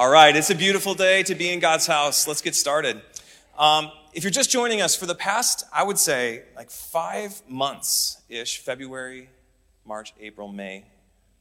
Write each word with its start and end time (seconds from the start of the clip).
All 0.00 0.08
right, 0.08 0.34
it's 0.34 0.48
a 0.48 0.54
beautiful 0.54 0.94
day 0.94 1.22
to 1.24 1.34
be 1.34 1.52
in 1.52 1.60
God's 1.60 1.86
house. 1.86 2.26
Let's 2.26 2.40
get 2.40 2.54
started. 2.54 3.02
Um, 3.58 3.92
if 4.14 4.24
you're 4.24 4.30
just 4.30 4.50
joining 4.50 4.80
us 4.80 4.96
for 4.96 5.04
the 5.04 5.14
past, 5.14 5.66
I 5.74 5.82
would 5.82 5.98
say, 5.98 6.44
like 6.56 6.70
five 6.70 7.42
months 7.46 8.22
ish 8.30 8.60
February, 8.60 9.28
March, 9.84 10.14
April, 10.18 10.48
May, 10.48 10.86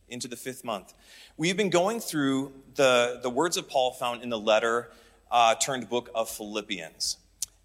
into 0.09 0.27
the 0.27 0.35
fifth 0.35 0.65
month 0.65 0.93
we've 1.37 1.55
been 1.55 1.69
going 1.69 2.01
through 2.01 2.51
the, 2.75 3.21
the 3.23 3.29
words 3.29 3.55
of 3.55 3.69
Paul 3.69 3.93
found 3.93 4.23
in 4.23 4.29
the 4.29 4.37
letter 4.37 4.91
uh, 5.31 5.55
turned 5.55 5.87
book 5.87 6.09
of 6.13 6.29
Philippians. 6.29 7.15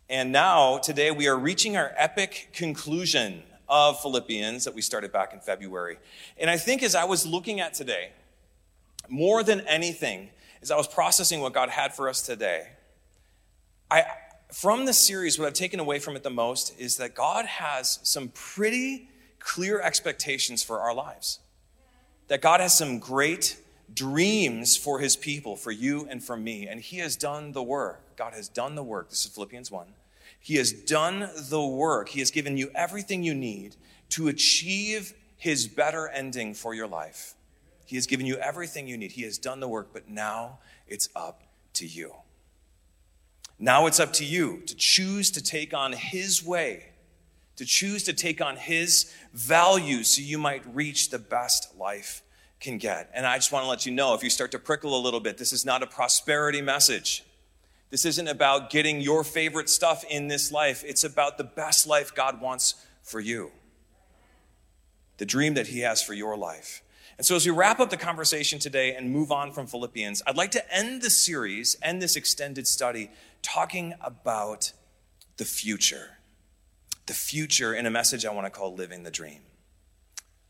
And 0.08 0.30
now, 0.30 0.78
today, 0.78 1.10
we 1.10 1.26
are 1.26 1.36
reaching 1.36 1.76
our 1.76 1.92
epic 1.96 2.50
conclusion 2.52 3.42
of 3.68 4.00
Philippians 4.00 4.62
that 4.62 4.76
we 4.76 4.80
started 4.80 5.10
back 5.10 5.32
in 5.34 5.40
February. 5.40 5.98
And 6.38 6.48
I 6.48 6.56
think 6.56 6.84
as 6.84 6.94
I 6.94 7.02
was 7.02 7.26
looking 7.26 7.58
at 7.58 7.74
today, 7.74 8.12
more 9.08 9.42
than 9.42 9.62
anything, 9.62 10.30
as 10.64 10.70
I 10.70 10.76
was 10.78 10.88
processing 10.88 11.40
what 11.42 11.52
God 11.52 11.68
had 11.68 11.92
for 11.92 12.08
us 12.08 12.22
today, 12.22 12.68
I, 13.90 14.04
from 14.50 14.86
this 14.86 14.98
series, 14.98 15.38
what 15.38 15.46
I've 15.46 15.52
taken 15.52 15.78
away 15.78 15.98
from 15.98 16.16
it 16.16 16.22
the 16.22 16.30
most 16.30 16.80
is 16.80 16.96
that 16.96 17.14
God 17.14 17.44
has 17.44 17.98
some 18.02 18.28
pretty 18.28 19.10
clear 19.38 19.78
expectations 19.78 20.64
for 20.64 20.80
our 20.80 20.94
lives. 20.94 21.40
That 22.28 22.40
God 22.40 22.60
has 22.60 22.74
some 22.74 22.98
great 22.98 23.58
dreams 23.92 24.74
for 24.74 25.00
his 25.00 25.16
people, 25.16 25.54
for 25.54 25.70
you 25.70 26.06
and 26.08 26.24
for 26.24 26.34
me, 26.34 26.66
and 26.66 26.80
he 26.80 26.96
has 26.96 27.14
done 27.14 27.52
the 27.52 27.62
work. 27.62 28.16
God 28.16 28.32
has 28.32 28.48
done 28.48 28.74
the 28.74 28.82
work. 28.82 29.10
This 29.10 29.26
is 29.26 29.32
Philippians 29.32 29.70
1. 29.70 29.88
He 30.40 30.56
has 30.56 30.72
done 30.72 31.28
the 31.50 31.62
work. 31.62 32.08
He 32.08 32.20
has 32.20 32.30
given 32.30 32.56
you 32.56 32.70
everything 32.74 33.22
you 33.22 33.34
need 33.34 33.76
to 34.08 34.28
achieve 34.28 35.12
his 35.36 35.68
better 35.68 36.08
ending 36.08 36.54
for 36.54 36.72
your 36.72 36.86
life. 36.86 37.34
He 37.84 37.96
has 37.96 38.06
given 38.06 38.26
you 38.26 38.36
everything 38.36 38.86
you 38.86 38.96
need. 38.96 39.12
He 39.12 39.22
has 39.22 39.38
done 39.38 39.60
the 39.60 39.68
work, 39.68 39.90
but 39.92 40.08
now 40.08 40.58
it's 40.86 41.08
up 41.14 41.42
to 41.74 41.86
you. 41.86 42.14
Now 43.58 43.86
it's 43.86 44.00
up 44.00 44.12
to 44.14 44.24
you 44.24 44.62
to 44.66 44.74
choose 44.74 45.30
to 45.32 45.42
take 45.42 45.72
on 45.72 45.92
His 45.92 46.44
way, 46.44 46.90
to 47.56 47.64
choose 47.64 48.02
to 48.04 48.12
take 48.12 48.40
on 48.40 48.56
His 48.56 49.12
values 49.32 50.08
so 50.08 50.22
you 50.22 50.38
might 50.38 50.62
reach 50.74 51.10
the 51.10 51.18
best 51.18 51.76
life 51.78 52.22
can 52.60 52.78
get. 52.78 53.10
And 53.14 53.26
I 53.26 53.36
just 53.36 53.52
want 53.52 53.64
to 53.64 53.68
let 53.68 53.86
you 53.86 53.92
know 53.92 54.14
if 54.14 54.22
you 54.24 54.30
start 54.30 54.50
to 54.52 54.58
prickle 54.58 54.98
a 54.98 55.00
little 55.00 55.20
bit, 55.20 55.38
this 55.38 55.52
is 55.52 55.64
not 55.64 55.82
a 55.82 55.86
prosperity 55.86 56.62
message. 56.62 57.22
This 57.90 58.04
isn't 58.04 58.26
about 58.26 58.70
getting 58.70 59.00
your 59.00 59.22
favorite 59.22 59.68
stuff 59.68 60.04
in 60.10 60.26
this 60.26 60.50
life, 60.50 60.82
it's 60.84 61.04
about 61.04 61.38
the 61.38 61.44
best 61.44 61.86
life 61.86 62.14
God 62.14 62.40
wants 62.40 62.74
for 63.02 63.20
you, 63.20 63.52
the 65.18 65.26
dream 65.26 65.54
that 65.54 65.68
He 65.68 65.80
has 65.80 66.02
for 66.02 66.14
your 66.14 66.36
life. 66.36 66.82
And 67.16 67.26
so, 67.26 67.36
as 67.36 67.46
we 67.46 67.52
wrap 67.52 67.80
up 67.80 67.90
the 67.90 67.96
conversation 67.96 68.58
today 68.58 68.94
and 68.94 69.10
move 69.10 69.30
on 69.30 69.52
from 69.52 69.66
Philippians, 69.66 70.22
I'd 70.26 70.36
like 70.36 70.50
to 70.52 70.74
end 70.74 71.02
the 71.02 71.10
series, 71.10 71.76
end 71.82 72.02
this 72.02 72.16
extended 72.16 72.66
study, 72.66 73.10
talking 73.42 73.94
about 74.00 74.72
the 75.36 75.44
future. 75.44 76.18
The 77.06 77.14
future 77.14 77.74
in 77.74 77.86
a 77.86 77.90
message 77.90 78.24
I 78.24 78.32
want 78.32 78.46
to 78.46 78.50
call 78.50 78.74
Living 78.74 79.02
the 79.02 79.10
Dream. 79.10 79.40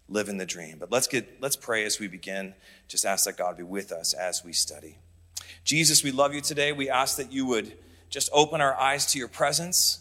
Living 0.08 0.38
the 0.38 0.46
Dream. 0.46 0.78
But 0.78 0.90
let's 0.90 1.06
get 1.06 1.40
let's 1.40 1.56
pray 1.56 1.84
as 1.84 1.98
we 1.98 2.08
begin. 2.08 2.54
Just 2.88 3.04
ask 3.04 3.24
that 3.24 3.36
God 3.36 3.56
be 3.56 3.62
with 3.62 3.92
us 3.92 4.14
as 4.14 4.44
we 4.44 4.52
study. 4.52 4.98
Jesus, 5.64 6.04
we 6.04 6.12
love 6.12 6.34
you 6.34 6.40
today. 6.40 6.72
We 6.72 6.88
ask 6.88 7.16
that 7.16 7.32
you 7.32 7.46
would 7.46 7.76
just 8.08 8.30
open 8.32 8.60
our 8.60 8.78
eyes 8.78 9.06
to 9.12 9.18
your 9.18 9.28
presence. 9.28 10.00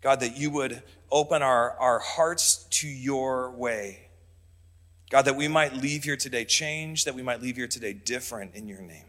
God, 0.00 0.20
that 0.20 0.36
you 0.36 0.50
would 0.50 0.82
open 1.10 1.42
our, 1.42 1.70
our 1.78 2.00
hearts 2.00 2.64
to 2.70 2.88
your 2.88 3.52
way. 3.52 4.01
God, 5.12 5.26
that 5.26 5.36
we 5.36 5.46
might 5.46 5.74
leave 5.74 6.04
here 6.04 6.16
today 6.16 6.46
changed, 6.46 7.06
that 7.06 7.14
we 7.14 7.20
might 7.20 7.42
leave 7.42 7.56
here 7.56 7.68
today 7.68 7.92
different 7.92 8.54
in 8.54 8.66
your 8.66 8.80
name. 8.80 9.04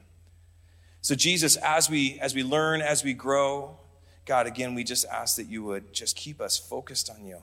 So, 0.99 1.15
Jesus, 1.15 1.55
as 1.55 1.89
we 1.89 2.19
as 2.19 2.35
we 2.35 2.43
learn, 2.43 2.81
as 2.81 3.05
we 3.05 3.13
grow, 3.13 3.77
God, 4.25 4.45
again, 4.45 4.75
we 4.75 4.83
just 4.83 5.05
ask 5.05 5.37
that 5.37 5.45
you 5.45 5.63
would 5.63 5.93
just 5.93 6.17
keep 6.17 6.41
us 6.41 6.57
focused 6.57 7.09
on 7.09 7.25
you, 7.25 7.41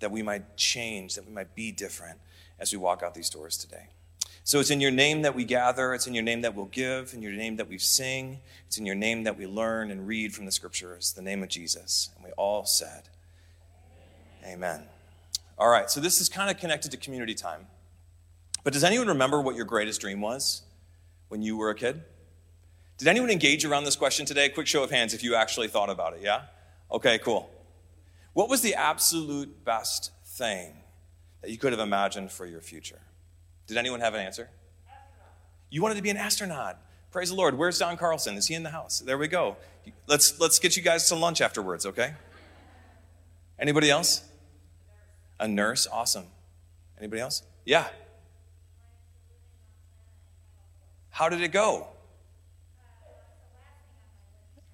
that 0.00 0.10
we 0.10 0.22
might 0.22 0.58
change, 0.58 1.14
that 1.14 1.26
we 1.26 1.32
might 1.32 1.54
be 1.54 1.72
different 1.72 2.18
as 2.58 2.72
we 2.72 2.78
walk 2.78 3.02
out 3.02 3.14
these 3.14 3.30
doors 3.30 3.56
today. 3.56 3.86
So 4.44 4.60
it's 4.60 4.70
in 4.70 4.82
your 4.82 4.90
name 4.90 5.22
that 5.22 5.34
we 5.34 5.44
gather, 5.44 5.94
it's 5.94 6.06
in 6.06 6.12
your 6.12 6.24
name 6.24 6.42
that 6.42 6.54
we'll 6.54 6.66
give, 6.66 7.14
in 7.14 7.22
your 7.22 7.32
name 7.32 7.56
that 7.56 7.70
we 7.70 7.78
sing, 7.78 8.40
it's 8.66 8.76
in 8.76 8.84
your 8.84 8.94
name 8.94 9.24
that 9.24 9.38
we 9.38 9.46
learn 9.46 9.90
and 9.90 10.06
read 10.06 10.34
from 10.34 10.44
the 10.44 10.52
scriptures, 10.52 11.14
the 11.14 11.22
name 11.22 11.42
of 11.42 11.48
Jesus. 11.48 12.10
And 12.16 12.22
we 12.22 12.32
all 12.32 12.66
said, 12.66 13.08
Amen. 14.44 14.82
All 15.60 15.68
right, 15.68 15.90
so 15.90 16.00
this 16.00 16.22
is 16.22 16.30
kind 16.30 16.50
of 16.50 16.56
connected 16.56 16.90
to 16.92 16.96
community 16.96 17.34
time. 17.34 17.66
But 18.64 18.72
does 18.72 18.82
anyone 18.82 19.08
remember 19.08 19.42
what 19.42 19.56
your 19.56 19.66
greatest 19.66 20.00
dream 20.00 20.22
was 20.22 20.62
when 21.28 21.42
you 21.42 21.54
were 21.58 21.68
a 21.68 21.74
kid? 21.74 22.02
Did 22.96 23.08
anyone 23.08 23.28
engage 23.28 23.66
around 23.66 23.84
this 23.84 23.94
question 23.94 24.24
today? 24.24 24.48
Quick 24.48 24.66
show 24.66 24.82
of 24.82 24.90
hands 24.90 25.12
if 25.12 25.22
you 25.22 25.34
actually 25.34 25.68
thought 25.68 25.90
about 25.90 26.14
it, 26.14 26.20
yeah? 26.22 26.44
Okay, 26.90 27.18
cool. 27.18 27.50
What 28.32 28.48
was 28.48 28.62
the 28.62 28.74
absolute 28.74 29.62
best 29.62 30.12
thing 30.24 30.76
that 31.42 31.50
you 31.50 31.58
could 31.58 31.72
have 31.72 31.80
imagined 31.80 32.30
for 32.30 32.46
your 32.46 32.62
future? 32.62 33.00
Did 33.66 33.76
anyone 33.76 34.00
have 34.00 34.14
an 34.14 34.20
answer? 34.20 34.48
You 35.68 35.82
wanted 35.82 35.96
to 35.96 36.02
be 36.02 36.10
an 36.10 36.16
astronaut. 36.16 36.78
Praise 37.10 37.28
the 37.28 37.36
Lord. 37.36 37.58
Where's 37.58 37.78
Don 37.78 37.98
Carlson? 37.98 38.36
Is 38.36 38.46
he 38.46 38.54
in 38.54 38.62
the 38.62 38.70
house? 38.70 39.00
There 39.00 39.18
we 39.18 39.28
go. 39.28 39.58
Let's 40.06 40.40
let's 40.40 40.58
get 40.58 40.74
you 40.74 40.82
guys 40.82 41.06
to 41.08 41.16
lunch 41.16 41.42
afterwards, 41.42 41.84
okay? 41.84 42.14
Anybody 43.58 43.90
else? 43.90 44.24
A 45.40 45.48
nurse, 45.48 45.88
awesome. 45.90 46.26
Anybody 46.98 47.22
else? 47.22 47.42
Yeah. 47.64 47.88
How 51.08 51.30
did 51.30 51.40
it 51.40 51.50
go? 51.50 51.88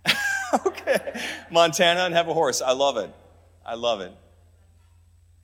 okay. 0.67 1.21
Montana 1.53 2.01
and 2.01 2.15
have 2.15 2.27
a 2.27 2.35
horse. 2.35 2.61
I 2.61 2.73
love 2.73 2.97
it. 2.97 3.15
I 3.65 3.77
love 3.77 4.01
it. 4.01 4.13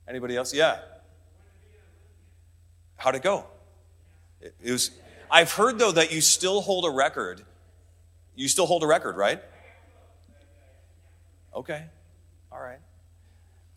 Anybody 0.09 0.35
else? 0.35 0.53
Yeah. 0.53 0.79
How'd 2.97 3.15
it 3.15 3.23
go? 3.23 3.45
It, 4.41 4.53
it 4.61 4.71
was. 4.73 4.91
I've 5.31 5.53
heard 5.53 5.79
though 5.79 5.93
that 5.93 6.11
you 6.11 6.19
still 6.19 6.59
hold 6.59 6.83
a 6.85 6.89
record. 6.89 7.43
You 8.35 8.49
still 8.49 8.65
hold 8.65 8.83
a 8.83 8.87
record, 8.87 9.15
right? 9.15 9.41
Okay. 11.55 11.85
All 12.51 12.59
right. 12.59 12.79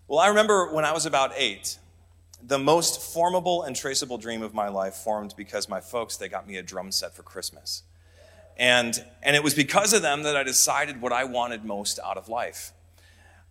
Well, 0.08 0.20
I 0.20 0.28
remember 0.28 0.72
when 0.72 0.84
I 0.84 0.92
was 0.92 1.04
about 1.04 1.32
eight, 1.36 1.78
the 2.40 2.60
most 2.60 3.02
formable 3.02 3.64
and 3.64 3.74
traceable 3.74 4.18
dream 4.18 4.40
of 4.40 4.54
my 4.54 4.68
life 4.68 4.94
formed 4.94 5.34
because 5.36 5.68
my 5.68 5.80
folks, 5.80 6.16
they 6.16 6.28
got 6.28 6.46
me 6.46 6.56
a 6.58 6.62
drum 6.62 6.92
set 6.92 7.12
for 7.12 7.24
Christmas. 7.24 7.82
And, 8.56 9.04
and 9.20 9.34
it 9.34 9.42
was 9.42 9.52
because 9.52 9.92
of 9.92 10.02
them 10.02 10.22
that 10.22 10.36
I 10.36 10.44
decided 10.44 11.00
what 11.00 11.12
I 11.12 11.24
wanted 11.24 11.64
most 11.64 11.98
out 12.04 12.16
of 12.16 12.28
life. 12.28 12.72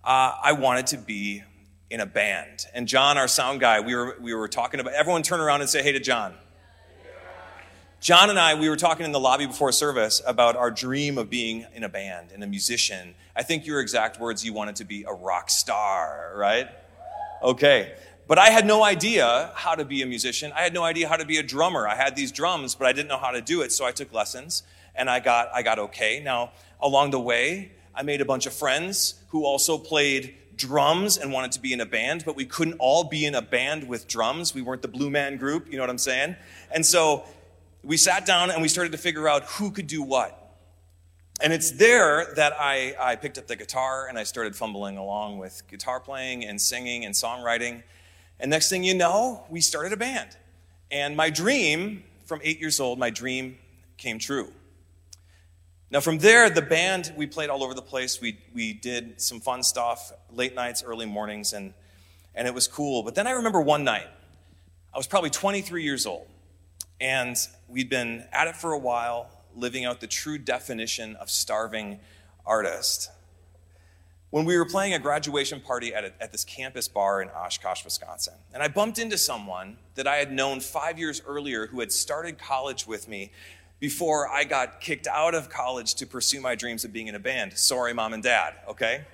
Uh, 0.02 0.36
I 0.42 0.54
wanted 0.54 0.88
to 0.88 0.98
be 0.98 1.44
in 1.90 2.00
a 2.00 2.06
band. 2.06 2.68
And 2.74 2.88
John, 2.88 3.18
our 3.18 3.28
sound 3.28 3.60
guy, 3.60 3.82
we 3.82 3.94
were, 3.94 4.16
we 4.22 4.34
were 4.34 4.48
talking 4.48 4.80
about, 4.80 4.94
everyone 4.94 5.24
turn 5.24 5.42
around 5.42 5.60
and 5.60 5.70
say 5.70 5.84
hey 5.84 5.92
to 5.92 6.00
John. 6.00 6.36
John 8.06 8.30
and 8.30 8.38
I, 8.38 8.54
we 8.54 8.70
were 8.70 8.76
talking 8.76 9.04
in 9.04 9.14
the 9.14 9.20
lobby 9.20 9.48
before 9.48 9.72
service 9.72 10.22
about 10.28 10.56
our 10.56 10.70
dream 10.70 11.18
of 11.18 11.28
being 11.28 11.66
in 11.74 11.84
a 11.84 11.90
band 11.90 12.32
and 12.32 12.44
a 12.44 12.46
musician. 12.46 13.16
I 13.36 13.42
think 13.42 13.66
your 13.66 13.80
exact 13.80 14.20
words, 14.20 14.46
you 14.46 14.54
wanted 14.54 14.76
to 14.76 14.86
be 14.86 15.06
a 15.06 15.12
rock 15.12 15.50
star, 15.50 16.32
right? 16.36 16.70
Okay. 17.42 17.96
But 18.28 18.38
I 18.38 18.52
had 18.52 18.68
no 18.68 18.84
idea 18.84 19.50
how 19.56 19.74
to 19.74 19.84
be 19.84 20.04
a 20.04 20.06
musician. 20.06 20.52
I 20.56 20.62
had 20.62 20.72
no 20.72 20.84
idea 20.84 21.08
how 21.08 21.16
to 21.16 21.26
be 21.26 21.40
a 21.40 21.42
drummer. 21.42 21.88
I 21.88 21.96
had 21.96 22.16
these 22.16 22.32
drums, 22.32 22.76
but 22.76 22.86
I 22.86 22.94
didn't 22.94 23.08
know 23.08 23.18
how 23.18 23.32
to 23.32 23.42
do 23.42 23.64
it. 23.64 23.72
So 23.72 23.88
I 23.88 23.92
took 23.92 24.14
lessons 24.14 24.62
and 24.94 25.10
I 25.10 25.20
got, 25.20 25.50
I 25.52 25.64
got 25.64 25.80
okay. 25.80 26.22
Now, 26.24 26.52
along 26.80 27.10
the 27.10 27.20
way, 27.20 27.72
I 27.96 28.04
made 28.04 28.22
a 28.22 28.26
bunch 28.26 28.46
of 28.46 28.54
friends 28.54 29.16
who 29.30 29.46
also 29.46 29.80
played 29.80 30.36
drums 30.58 31.18
and 31.18 31.34
wanted 31.34 31.52
to 31.54 31.60
be 31.60 31.74
in 31.74 31.82
a 31.82 31.86
band, 31.86 32.24
but 32.24 32.36
we 32.36 32.46
couldn't 32.46 32.76
all 32.80 33.06
be 33.06 33.26
in 33.26 33.36
a 33.36 33.42
band 33.42 33.88
with 33.88 34.08
drums. 34.08 34.54
We 34.54 34.62
weren't 34.62 34.82
the 34.82 34.88
Blue 34.88 35.10
Man 35.10 35.38
group, 35.38 35.68
you 35.72 35.78
know 35.78 35.84
what 35.84 35.90
I'm 35.90 35.98
saying? 35.98 36.36
And 36.72 36.86
so 36.86 37.26
we 37.86 37.98
sat 37.98 38.26
down 38.26 38.50
and 38.50 38.62
we 38.62 38.68
started 38.68 38.92
to 38.94 38.98
figure 38.98 39.28
out 39.30 39.44
who 39.44 39.70
could 39.70 39.88
do 39.88 40.02
what. 40.02 40.42
And 41.42 41.54
it's 41.54 41.72
there 41.72 42.34
that 42.36 42.54
I, 42.60 42.96
I 43.00 43.16
picked 43.16 43.38
up 43.38 43.46
the 43.46 43.56
guitar 43.56 44.08
and 44.08 44.18
I 44.18 44.24
started 44.24 44.56
fumbling 44.56 44.98
along 44.98 45.38
with 45.38 45.62
guitar 45.70 46.00
playing 46.00 46.46
and 46.46 46.60
singing 46.60 47.06
and 47.06 47.14
songwriting. 47.14 47.84
And 48.40 48.50
next 48.50 48.70
thing 48.70 48.84
you 48.84 48.96
know, 48.96 49.46
we 49.50 49.62
started 49.62 49.94
a 49.94 49.98
band. 49.98 50.36
And 50.90 51.16
my 51.16 51.30
dream, 51.30 52.04
from 52.26 52.40
eight 52.44 52.60
years 52.60 52.80
old, 52.80 52.98
my 52.98 53.10
dream 53.10 53.58
came 53.98 54.18
true. 54.18 54.52
Now, 55.92 56.00
from 56.00 56.18
there, 56.18 56.50
the 56.50 56.62
band, 56.62 57.14
we 57.16 57.28
played 57.28 57.50
all 57.50 57.64
over 57.64 57.74
the 57.74 57.82
place. 57.82 58.20
We, 58.20 58.40
we 58.54 58.74
did 58.74 59.22
some 59.22 59.40
fun 59.40 59.62
stuff, 59.62 60.12
late 60.32 60.56
nights, 60.56 60.84
early 60.84 61.06
mornings, 61.06 61.54
and, 61.54 61.74
and 62.34 62.48
it 62.48 62.54
was 62.54 62.68
cool. 62.68 63.04
But 63.04 63.14
then 63.14 63.28
I 63.28 63.32
remember 63.32 63.62
one 63.62 63.84
night, 63.84 64.08
I 64.94 64.98
was 64.98 65.06
probably 65.06 65.30
23 65.30 65.84
years 65.84 66.06
old. 66.06 66.28
And 67.00 67.38
we'd 67.68 67.90
been 67.90 68.26
at 68.32 68.48
it 68.48 68.56
for 68.56 68.72
a 68.72 68.80
while, 68.80 69.30
living 69.56 69.86
out 69.86 70.02
the 70.02 70.08
true 70.08 70.38
definition 70.38 71.16
of 71.18 71.30
starving 71.30 72.00
artist. 72.46 73.10
When 74.30 74.46
we 74.46 74.58
were 74.58 74.66
playing 74.66 74.94
a 74.94 75.00
graduation 75.00 75.62
party 75.62 75.94
at, 75.94 76.04
a, 76.04 76.12
at 76.20 76.32
this 76.32 76.44
campus 76.44 76.88
bar 76.88 77.22
in 77.22 77.30
Oshkosh, 77.30 77.86
Wisconsin, 77.86 78.34
and 78.54 78.62
I 78.62 78.68
bumped 78.68 79.00
into 79.00 79.18
someone 79.18 79.78
that 79.96 80.08
I 80.08 80.18
had 80.18 80.32
known 80.32 80.60
five 80.60 81.00
years 81.00 81.22
earlier 81.26 81.68
who 81.68 81.80
had 81.80 81.92
started 81.92 82.38
college 82.38 82.86
with 82.86 83.08
me 83.08 83.32
before 83.80 84.30
I 84.30 84.44
got 84.44 84.82
kicked 84.82 85.08
out 85.08 85.36
of 85.36 85.50
college 85.50 85.96
to 85.96 86.08
pursue 86.08 86.42
my 86.42 86.56
dreams 86.56 86.84
of 86.84 86.92
being 86.92 87.08
in 87.08 87.16
a 87.16 87.20
band. 87.20 87.54
Sorry, 87.54 87.94
mom 87.94 88.14
and 88.14 88.24
dad, 88.24 88.56
okay? 88.68 89.06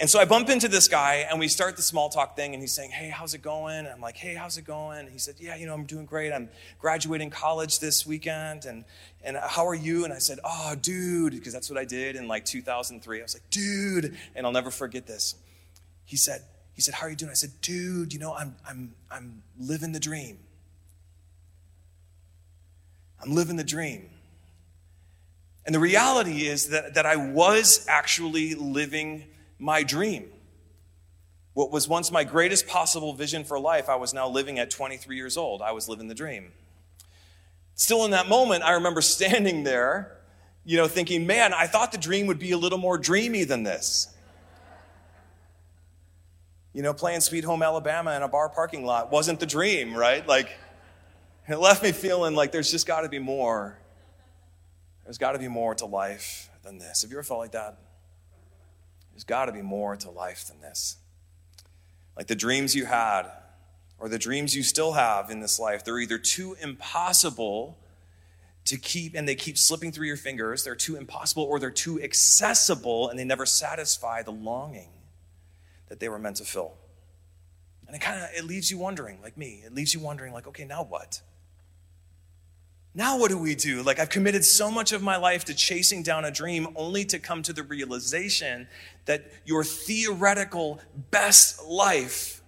And 0.00 0.10
so 0.10 0.18
I 0.18 0.24
bump 0.24 0.48
into 0.48 0.66
this 0.66 0.88
guy 0.88 1.26
and 1.30 1.38
we 1.38 1.46
start 1.46 1.76
the 1.76 1.82
small 1.82 2.08
talk 2.08 2.34
thing 2.34 2.52
and 2.52 2.60
he's 2.60 2.72
saying, 2.72 2.90
Hey, 2.90 3.10
how's 3.10 3.32
it 3.34 3.42
going? 3.42 3.78
And 3.78 3.88
I'm 3.88 4.00
like, 4.00 4.16
Hey, 4.16 4.34
how's 4.34 4.58
it 4.58 4.64
going? 4.64 4.98
And 4.98 5.08
he 5.08 5.18
said, 5.18 5.36
Yeah, 5.38 5.54
you 5.54 5.66
know, 5.66 5.74
I'm 5.74 5.84
doing 5.84 6.04
great. 6.04 6.32
I'm 6.32 6.48
graduating 6.80 7.30
college 7.30 7.78
this 7.78 8.04
weekend. 8.04 8.64
And, 8.64 8.84
and 9.22 9.36
uh, 9.36 9.46
how 9.46 9.66
are 9.66 9.74
you? 9.74 10.04
And 10.04 10.12
I 10.12 10.18
said, 10.18 10.40
Oh, 10.42 10.74
dude, 10.80 11.32
because 11.34 11.52
that's 11.52 11.70
what 11.70 11.78
I 11.78 11.84
did 11.84 12.16
in 12.16 12.26
like 12.26 12.44
2003. 12.44 13.20
I 13.20 13.22
was 13.22 13.34
like, 13.34 13.48
Dude. 13.50 14.16
And 14.34 14.44
I'll 14.44 14.52
never 14.52 14.72
forget 14.72 15.06
this. 15.06 15.36
He 16.04 16.16
said, 16.16 16.42
he 16.74 16.80
said, 16.80 16.94
How 16.94 17.06
are 17.06 17.10
you 17.10 17.16
doing? 17.16 17.30
I 17.30 17.34
said, 17.34 17.52
Dude, 17.60 18.12
you 18.12 18.18
know, 18.18 18.34
I'm, 18.34 18.56
I'm, 18.68 18.94
I'm 19.12 19.42
living 19.60 19.92
the 19.92 20.00
dream. 20.00 20.38
I'm 23.22 23.32
living 23.32 23.56
the 23.56 23.64
dream. 23.64 24.10
And 25.64 25.74
the 25.74 25.80
reality 25.80 26.46
is 26.46 26.70
that, 26.70 26.94
that 26.94 27.06
I 27.06 27.14
was 27.14 27.86
actually 27.88 28.54
living 28.54 29.24
my 29.58 29.82
dream. 29.82 30.30
What 31.54 31.70
was 31.70 31.86
once 31.86 32.10
my 32.10 32.24
greatest 32.24 32.66
possible 32.66 33.12
vision 33.14 33.44
for 33.44 33.58
life, 33.58 33.88
I 33.88 33.96
was 33.96 34.12
now 34.12 34.28
living 34.28 34.58
at 34.58 34.70
23 34.70 35.16
years 35.16 35.36
old. 35.36 35.62
I 35.62 35.72
was 35.72 35.88
living 35.88 36.08
the 36.08 36.14
dream. 36.14 36.52
Still 37.74 38.04
in 38.04 38.10
that 38.10 38.28
moment, 38.28 38.64
I 38.64 38.72
remember 38.72 39.00
standing 39.00 39.64
there, 39.64 40.18
you 40.64 40.76
know, 40.76 40.88
thinking, 40.88 41.26
man, 41.26 41.52
I 41.52 41.66
thought 41.66 41.92
the 41.92 41.98
dream 41.98 42.26
would 42.26 42.38
be 42.38 42.52
a 42.52 42.58
little 42.58 42.78
more 42.78 42.98
dreamy 42.98 43.44
than 43.44 43.62
this. 43.62 44.08
You 46.72 46.82
know, 46.82 46.92
playing 46.92 47.20
Sweet 47.20 47.44
Home 47.44 47.62
Alabama 47.62 48.16
in 48.16 48.22
a 48.22 48.28
bar 48.28 48.48
parking 48.48 48.84
lot 48.84 49.12
wasn't 49.12 49.38
the 49.38 49.46
dream, 49.46 49.94
right? 49.96 50.26
Like, 50.26 50.50
it 51.46 51.56
left 51.56 51.82
me 51.82 51.92
feeling 51.92 52.34
like 52.34 52.50
there's 52.50 52.70
just 52.70 52.86
got 52.86 53.02
to 53.02 53.08
be 53.08 53.20
more. 53.20 53.78
There's 55.04 55.18
got 55.18 55.32
to 55.32 55.38
be 55.38 55.48
more 55.48 55.74
to 55.76 55.86
life 55.86 56.50
than 56.64 56.78
this. 56.78 57.02
Have 57.02 57.10
you 57.10 57.18
ever 57.18 57.22
felt 57.22 57.38
like 57.38 57.52
that? 57.52 57.78
There's 59.14 59.24
got 59.24 59.46
to 59.46 59.52
be 59.52 59.62
more 59.62 59.94
to 59.96 60.10
life 60.10 60.48
than 60.48 60.60
this. 60.60 60.96
Like 62.16 62.26
the 62.26 62.34
dreams 62.34 62.74
you 62.74 62.84
had, 62.84 63.30
or 63.98 64.08
the 64.08 64.18
dreams 64.18 64.56
you 64.56 64.64
still 64.64 64.92
have 64.92 65.30
in 65.30 65.38
this 65.38 65.60
life, 65.60 65.84
they're 65.84 66.00
either 66.00 66.18
too 66.18 66.56
impossible 66.60 67.78
to 68.64 68.76
keep 68.76 69.14
and 69.14 69.28
they 69.28 69.36
keep 69.36 69.56
slipping 69.56 69.92
through 69.92 70.08
your 70.08 70.16
fingers, 70.16 70.64
they're 70.64 70.74
too 70.74 70.96
impossible, 70.96 71.44
or 71.44 71.60
they're 71.60 71.70
too 71.70 72.02
accessible 72.02 73.08
and 73.08 73.18
they 73.18 73.24
never 73.24 73.46
satisfy 73.46 74.22
the 74.22 74.32
longing 74.32 74.90
that 75.88 76.00
they 76.00 76.08
were 76.08 76.18
meant 76.18 76.36
to 76.36 76.44
fill. 76.44 76.72
And 77.86 77.94
it 77.94 78.00
kind 78.00 78.20
of 78.20 78.30
it 78.36 78.44
leaves 78.44 78.70
you 78.70 78.78
wondering, 78.78 79.20
like 79.22 79.36
me, 79.36 79.62
it 79.64 79.72
leaves 79.72 79.94
you 79.94 80.00
wondering, 80.00 80.32
like, 80.32 80.48
okay, 80.48 80.64
now 80.64 80.82
what? 80.82 81.20
Now, 82.96 83.18
what 83.18 83.30
do 83.30 83.38
we 83.38 83.56
do? 83.56 83.82
Like, 83.82 83.98
I've 83.98 84.08
committed 84.08 84.44
so 84.44 84.70
much 84.70 84.92
of 84.92 85.02
my 85.02 85.16
life 85.16 85.44
to 85.46 85.54
chasing 85.54 86.04
down 86.04 86.24
a 86.24 86.30
dream 86.30 86.68
only 86.76 87.04
to 87.06 87.18
come 87.18 87.42
to 87.42 87.52
the 87.52 87.64
realization 87.64 88.68
that 89.06 89.32
your 89.44 89.64
theoretical 89.64 90.80
best 91.10 91.64
life 91.64 92.40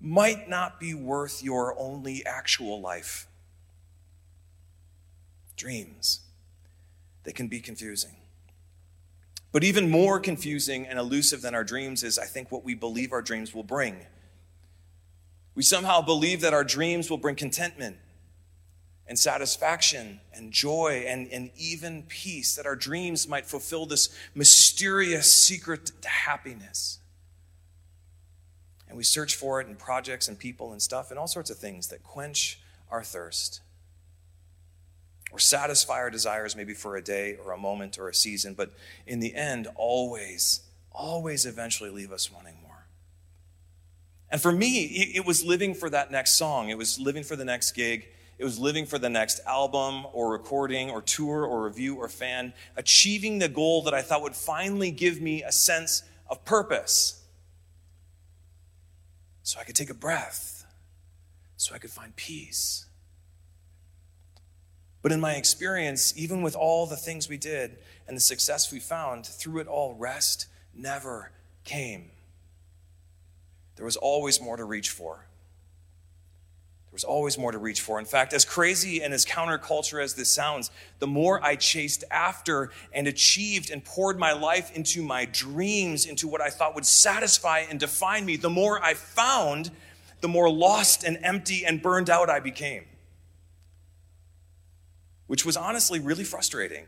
might 0.00 0.48
not 0.48 0.80
be 0.80 0.94
worth 0.94 1.42
your 1.42 1.78
only 1.78 2.24
actual 2.24 2.80
life. 2.80 3.26
Dreams, 5.54 6.20
they 7.24 7.32
can 7.32 7.48
be 7.48 7.60
confusing. 7.60 8.16
But 9.52 9.64
even 9.64 9.90
more 9.90 10.18
confusing 10.18 10.86
and 10.86 10.98
elusive 10.98 11.42
than 11.42 11.54
our 11.54 11.62
dreams 11.62 12.02
is, 12.02 12.18
I 12.18 12.24
think, 12.24 12.50
what 12.50 12.64
we 12.64 12.74
believe 12.74 13.12
our 13.12 13.22
dreams 13.22 13.54
will 13.54 13.62
bring. 13.62 13.98
We 15.54 15.62
somehow 15.62 16.00
believe 16.00 16.40
that 16.40 16.54
our 16.54 16.64
dreams 16.64 17.10
will 17.10 17.18
bring 17.18 17.36
contentment 17.36 17.98
and 19.06 19.18
satisfaction 19.18 20.20
and 20.32 20.52
joy 20.52 21.04
and, 21.06 21.28
and 21.30 21.50
even 21.56 22.04
peace, 22.04 22.56
that 22.56 22.66
our 22.66 22.76
dreams 22.76 23.28
might 23.28 23.46
fulfill 23.46 23.86
this 23.86 24.08
mysterious 24.34 25.32
secret 25.32 25.92
to 26.00 26.08
happiness. 26.08 27.00
And 28.88 28.96
we 28.96 29.04
search 29.04 29.34
for 29.34 29.60
it 29.60 29.68
in 29.68 29.76
projects 29.76 30.28
and 30.28 30.38
people 30.38 30.72
and 30.72 30.80
stuff 30.80 31.10
and 31.10 31.18
all 31.18 31.26
sorts 31.26 31.50
of 31.50 31.58
things 31.58 31.88
that 31.88 32.02
quench 32.02 32.60
our 32.90 33.02
thirst 33.02 33.60
or 35.32 35.38
satisfy 35.38 35.94
our 35.94 36.10
desires 36.10 36.54
maybe 36.54 36.74
for 36.74 36.96
a 36.96 37.02
day 37.02 37.36
or 37.44 37.52
a 37.52 37.58
moment 37.58 37.98
or 37.98 38.08
a 38.08 38.14
season, 38.14 38.54
but 38.54 38.70
in 39.06 39.18
the 39.18 39.34
end, 39.34 39.66
always, 39.74 40.60
always 40.92 41.44
eventually 41.44 41.90
leave 41.90 42.12
us 42.12 42.32
wanting 42.32 42.54
more. 42.62 42.86
And 44.30 44.40
for 44.40 44.52
me, 44.52 44.84
it 45.14 45.26
was 45.26 45.44
living 45.44 45.74
for 45.74 45.90
that 45.90 46.10
next 46.10 46.36
song, 46.36 46.68
it 46.68 46.78
was 46.78 47.00
living 47.00 47.24
for 47.24 47.36
the 47.36 47.44
next 47.44 47.72
gig 47.72 48.06
it 48.38 48.44
was 48.44 48.58
living 48.58 48.86
for 48.86 48.98
the 48.98 49.08
next 49.08 49.40
album 49.46 50.06
or 50.12 50.30
recording 50.30 50.90
or 50.90 51.02
tour 51.02 51.44
or 51.44 51.64
review 51.64 51.96
or 51.96 52.08
fan, 52.08 52.52
achieving 52.76 53.38
the 53.38 53.48
goal 53.48 53.82
that 53.82 53.94
I 53.94 54.02
thought 54.02 54.22
would 54.22 54.34
finally 54.34 54.90
give 54.90 55.20
me 55.20 55.42
a 55.42 55.52
sense 55.52 56.02
of 56.28 56.44
purpose. 56.44 57.22
So 59.42 59.60
I 59.60 59.64
could 59.64 59.76
take 59.76 59.90
a 59.90 59.94
breath, 59.94 60.66
so 61.56 61.74
I 61.74 61.78
could 61.78 61.90
find 61.90 62.16
peace. 62.16 62.86
But 65.02 65.12
in 65.12 65.20
my 65.20 65.34
experience, 65.34 66.14
even 66.16 66.40
with 66.40 66.56
all 66.56 66.86
the 66.86 66.96
things 66.96 67.28
we 67.28 67.36
did 67.36 67.76
and 68.08 68.16
the 68.16 68.22
success 68.22 68.72
we 68.72 68.80
found, 68.80 69.26
through 69.26 69.60
it 69.60 69.66
all, 69.66 69.94
rest 69.94 70.46
never 70.74 71.30
came. 71.62 72.10
There 73.76 73.84
was 73.84 73.96
always 73.96 74.40
more 74.40 74.56
to 74.56 74.64
reach 74.64 74.90
for. 74.90 75.23
There 76.94 76.98
was 76.98 77.02
always 77.02 77.36
more 77.36 77.50
to 77.50 77.58
reach 77.58 77.80
for. 77.80 77.98
In 77.98 78.04
fact, 78.04 78.32
as 78.32 78.44
crazy 78.44 79.02
and 79.02 79.12
as 79.12 79.24
counterculture 79.24 80.00
as 80.00 80.14
this 80.14 80.30
sounds, 80.30 80.70
the 81.00 81.08
more 81.08 81.44
I 81.44 81.56
chased 81.56 82.04
after 82.08 82.70
and 82.92 83.08
achieved 83.08 83.68
and 83.68 83.84
poured 83.84 84.16
my 84.16 84.32
life 84.32 84.70
into 84.76 85.02
my 85.02 85.24
dreams, 85.24 86.06
into 86.06 86.28
what 86.28 86.40
I 86.40 86.50
thought 86.50 86.76
would 86.76 86.86
satisfy 86.86 87.64
and 87.68 87.80
define 87.80 88.24
me, 88.24 88.36
the 88.36 88.48
more 88.48 88.80
I 88.80 88.94
found, 88.94 89.72
the 90.20 90.28
more 90.28 90.48
lost 90.48 91.02
and 91.02 91.18
empty 91.24 91.66
and 91.66 91.82
burned 91.82 92.08
out 92.08 92.30
I 92.30 92.38
became. 92.38 92.84
Which 95.26 95.44
was 95.44 95.56
honestly 95.56 95.98
really 95.98 96.22
frustrating 96.22 96.86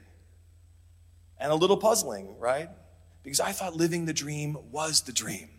and 1.37 1.50
a 1.50 1.56
little 1.56 1.79
puzzling, 1.79 2.38
right? 2.38 2.69
Because 3.25 3.41
I 3.41 3.50
thought 3.50 3.75
living 3.75 4.05
the 4.05 4.12
dream 4.12 4.56
was 4.70 5.00
the 5.00 5.12
dream. 5.12 5.56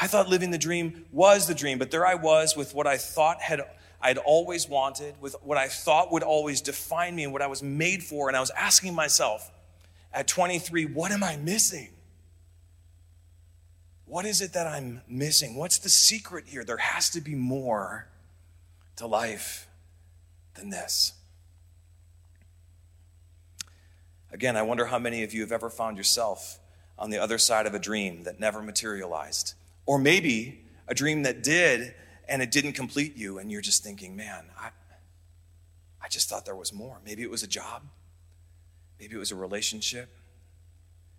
I 0.00 0.06
thought 0.06 0.28
living 0.28 0.50
the 0.50 0.58
dream 0.58 1.04
was 1.12 1.46
the 1.46 1.54
dream, 1.54 1.78
but 1.78 1.90
there 1.90 2.06
I 2.06 2.14
was 2.14 2.56
with 2.56 2.74
what 2.74 2.86
I 2.86 2.96
thought 2.96 3.40
had 3.42 3.60
I'd 4.00 4.16
always 4.16 4.66
wanted, 4.66 5.20
with 5.20 5.36
what 5.42 5.58
I 5.58 5.68
thought 5.68 6.10
would 6.10 6.22
always 6.22 6.62
define 6.62 7.14
me 7.14 7.24
and 7.24 7.32
what 7.34 7.42
I 7.42 7.46
was 7.48 7.62
made 7.62 8.02
for. 8.02 8.28
And 8.28 8.36
I 8.36 8.40
was 8.40 8.50
asking 8.50 8.94
myself 8.94 9.50
at 10.10 10.26
23, 10.26 10.86
what 10.86 11.12
am 11.12 11.22
I 11.22 11.36
missing? 11.36 11.90
What 14.06 14.24
is 14.24 14.40
it 14.40 14.54
that 14.54 14.66
I'm 14.66 15.02
missing? 15.06 15.54
What's 15.54 15.78
the 15.78 15.90
secret 15.90 16.46
here? 16.48 16.64
There 16.64 16.78
has 16.78 17.10
to 17.10 17.20
be 17.20 17.34
more 17.34 18.08
to 18.96 19.06
life 19.06 19.68
than 20.54 20.70
this. 20.70 21.12
Again, 24.32 24.56
I 24.56 24.62
wonder 24.62 24.86
how 24.86 24.98
many 24.98 25.22
of 25.24 25.34
you 25.34 25.42
have 25.42 25.52
ever 25.52 25.68
found 25.68 25.98
yourself 25.98 26.58
on 26.98 27.10
the 27.10 27.18
other 27.18 27.36
side 27.36 27.66
of 27.66 27.74
a 27.74 27.78
dream 27.78 28.22
that 28.22 28.40
never 28.40 28.62
materialized. 28.62 29.54
Or 29.90 29.98
maybe 29.98 30.62
a 30.86 30.94
dream 30.94 31.24
that 31.24 31.42
did 31.42 31.96
and 32.28 32.40
it 32.40 32.52
didn't 32.52 32.74
complete 32.74 33.16
you, 33.16 33.40
and 33.40 33.50
you're 33.50 33.60
just 33.60 33.82
thinking, 33.82 34.14
man, 34.14 34.44
I, 34.56 34.68
I 36.00 36.06
just 36.08 36.28
thought 36.28 36.44
there 36.46 36.54
was 36.54 36.72
more. 36.72 37.00
Maybe 37.04 37.24
it 37.24 37.30
was 37.30 37.42
a 37.42 37.48
job, 37.48 37.82
maybe 39.00 39.16
it 39.16 39.18
was 39.18 39.32
a 39.32 39.34
relationship, 39.34 40.08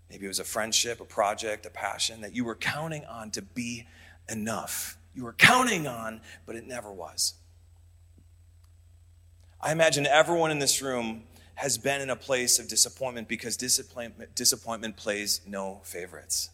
maybe 0.09 0.23
it 0.23 0.29
was 0.29 0.39
a 0.39 0.45
friendship, 0.45 1.01
a 1.01 1.03
project, 1.03 1.65
a 1.65 1.69
passion 1.69 2.21
that 2.21 2.33
you 2.33 2.45
were 2.45 2.55
counting 2.55 3.03
on 3.03 3.29
to 3.31 3.41
be 3.41 3.87
enough. 4.29 4.97
You 5.13 5.25
were 5.25 5.33
counting 5.33 5.85
on, 5.85 6.21
but 6.45 6.55
it 6.55 6.65
never 6.65 6.93
was. 6.93 7.33
I 9.59 9.73
imagine 9.73 10.07
everyone 10.07 10.49
in 10.49 10.59
this 10.59 10.81
room 10.81 11.23
has 11.55 11.77
been 11.77 11.99
in 11.99 12.09
a 12.09 12.15
place 12.15 12.57
of 12.57 12.69
disappointment 12.69 13.27
because 13.27 13.57
disappointment, 13.57 14.33
disappointment 14.33 14.95
plays 14.95 15.41
no 15.45 15.81
favorites. 15.83 16.51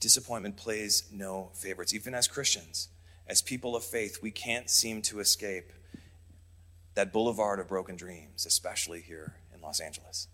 Disappointment 0.00 0.56
plays 0.56 1.04
no 1.12 1.50
favorites. 1.54 1.92
Even 1.92 2.14
as 2.14 2.28
Christians, 2.28 2.88
as 3.26 3.42
people 3.42 3.74
of 3.74 3.84
faith, 3.84 4.18
we 4.22 4.30
can't 4.30 4.70
seem 4.70 5.02
to 5.02 5.20
escape 5.20 5.72
that 6.94 7.12
boulevard 7.12 7.60
of 7.60 7.68
broken 7.68 7.96
dreams, 7.96 8.46
especially 8.46 9.00
here 9.00 9.34
in 9.54 9.60
Los 9.60 9.80
Angeles. 9.80 10.28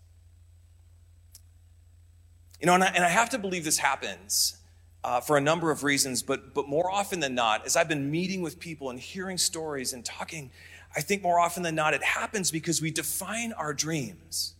You 2.59 2.67
know, 2.67 2.75
and 2.75 2.83
I, 2.83 2.87
and 2.87 3.03
I 3.03 3.09
have 3.09 3.29
to 3.31 3.37
believe 3.37 3.63
this 3.65 3.77
happens 3.77 4.57
uh, 5.03 5.19
for 5.19 5.37
a 5.37 5.41
number 5.41 5.71
of 5.71 5.83
reasons, 5.83 6.23
but, 6.23 6.53
but 6.53 6.67
more 6.67 6.89
often 6.89 7.19
than 7.19 7.35
not, 7.35 7.65
as 7.65 7.75
I've 7.75 7.89
been 7.89 8.09
meeting 8.09 8.41
with 8.41 8.59
people 8.59 8.89
and 8.89 8.99
hearing 8.99 9.37
stories 9.37 9.93
and 9.93 10.05
talking, 10.05 10.51
I 10.95 11.01
think 11.01 11.21
more 11.21 11.39
often 11.39 11.63
than 11.63 11.75
not, 11.75 11.93
it 11.93 12.03
happens 12.03 12.49
because 12.49 12.81
we 12.81 12.91
define 12.91 13.53
our 13.53 13.73
dreams. 13.73 14.55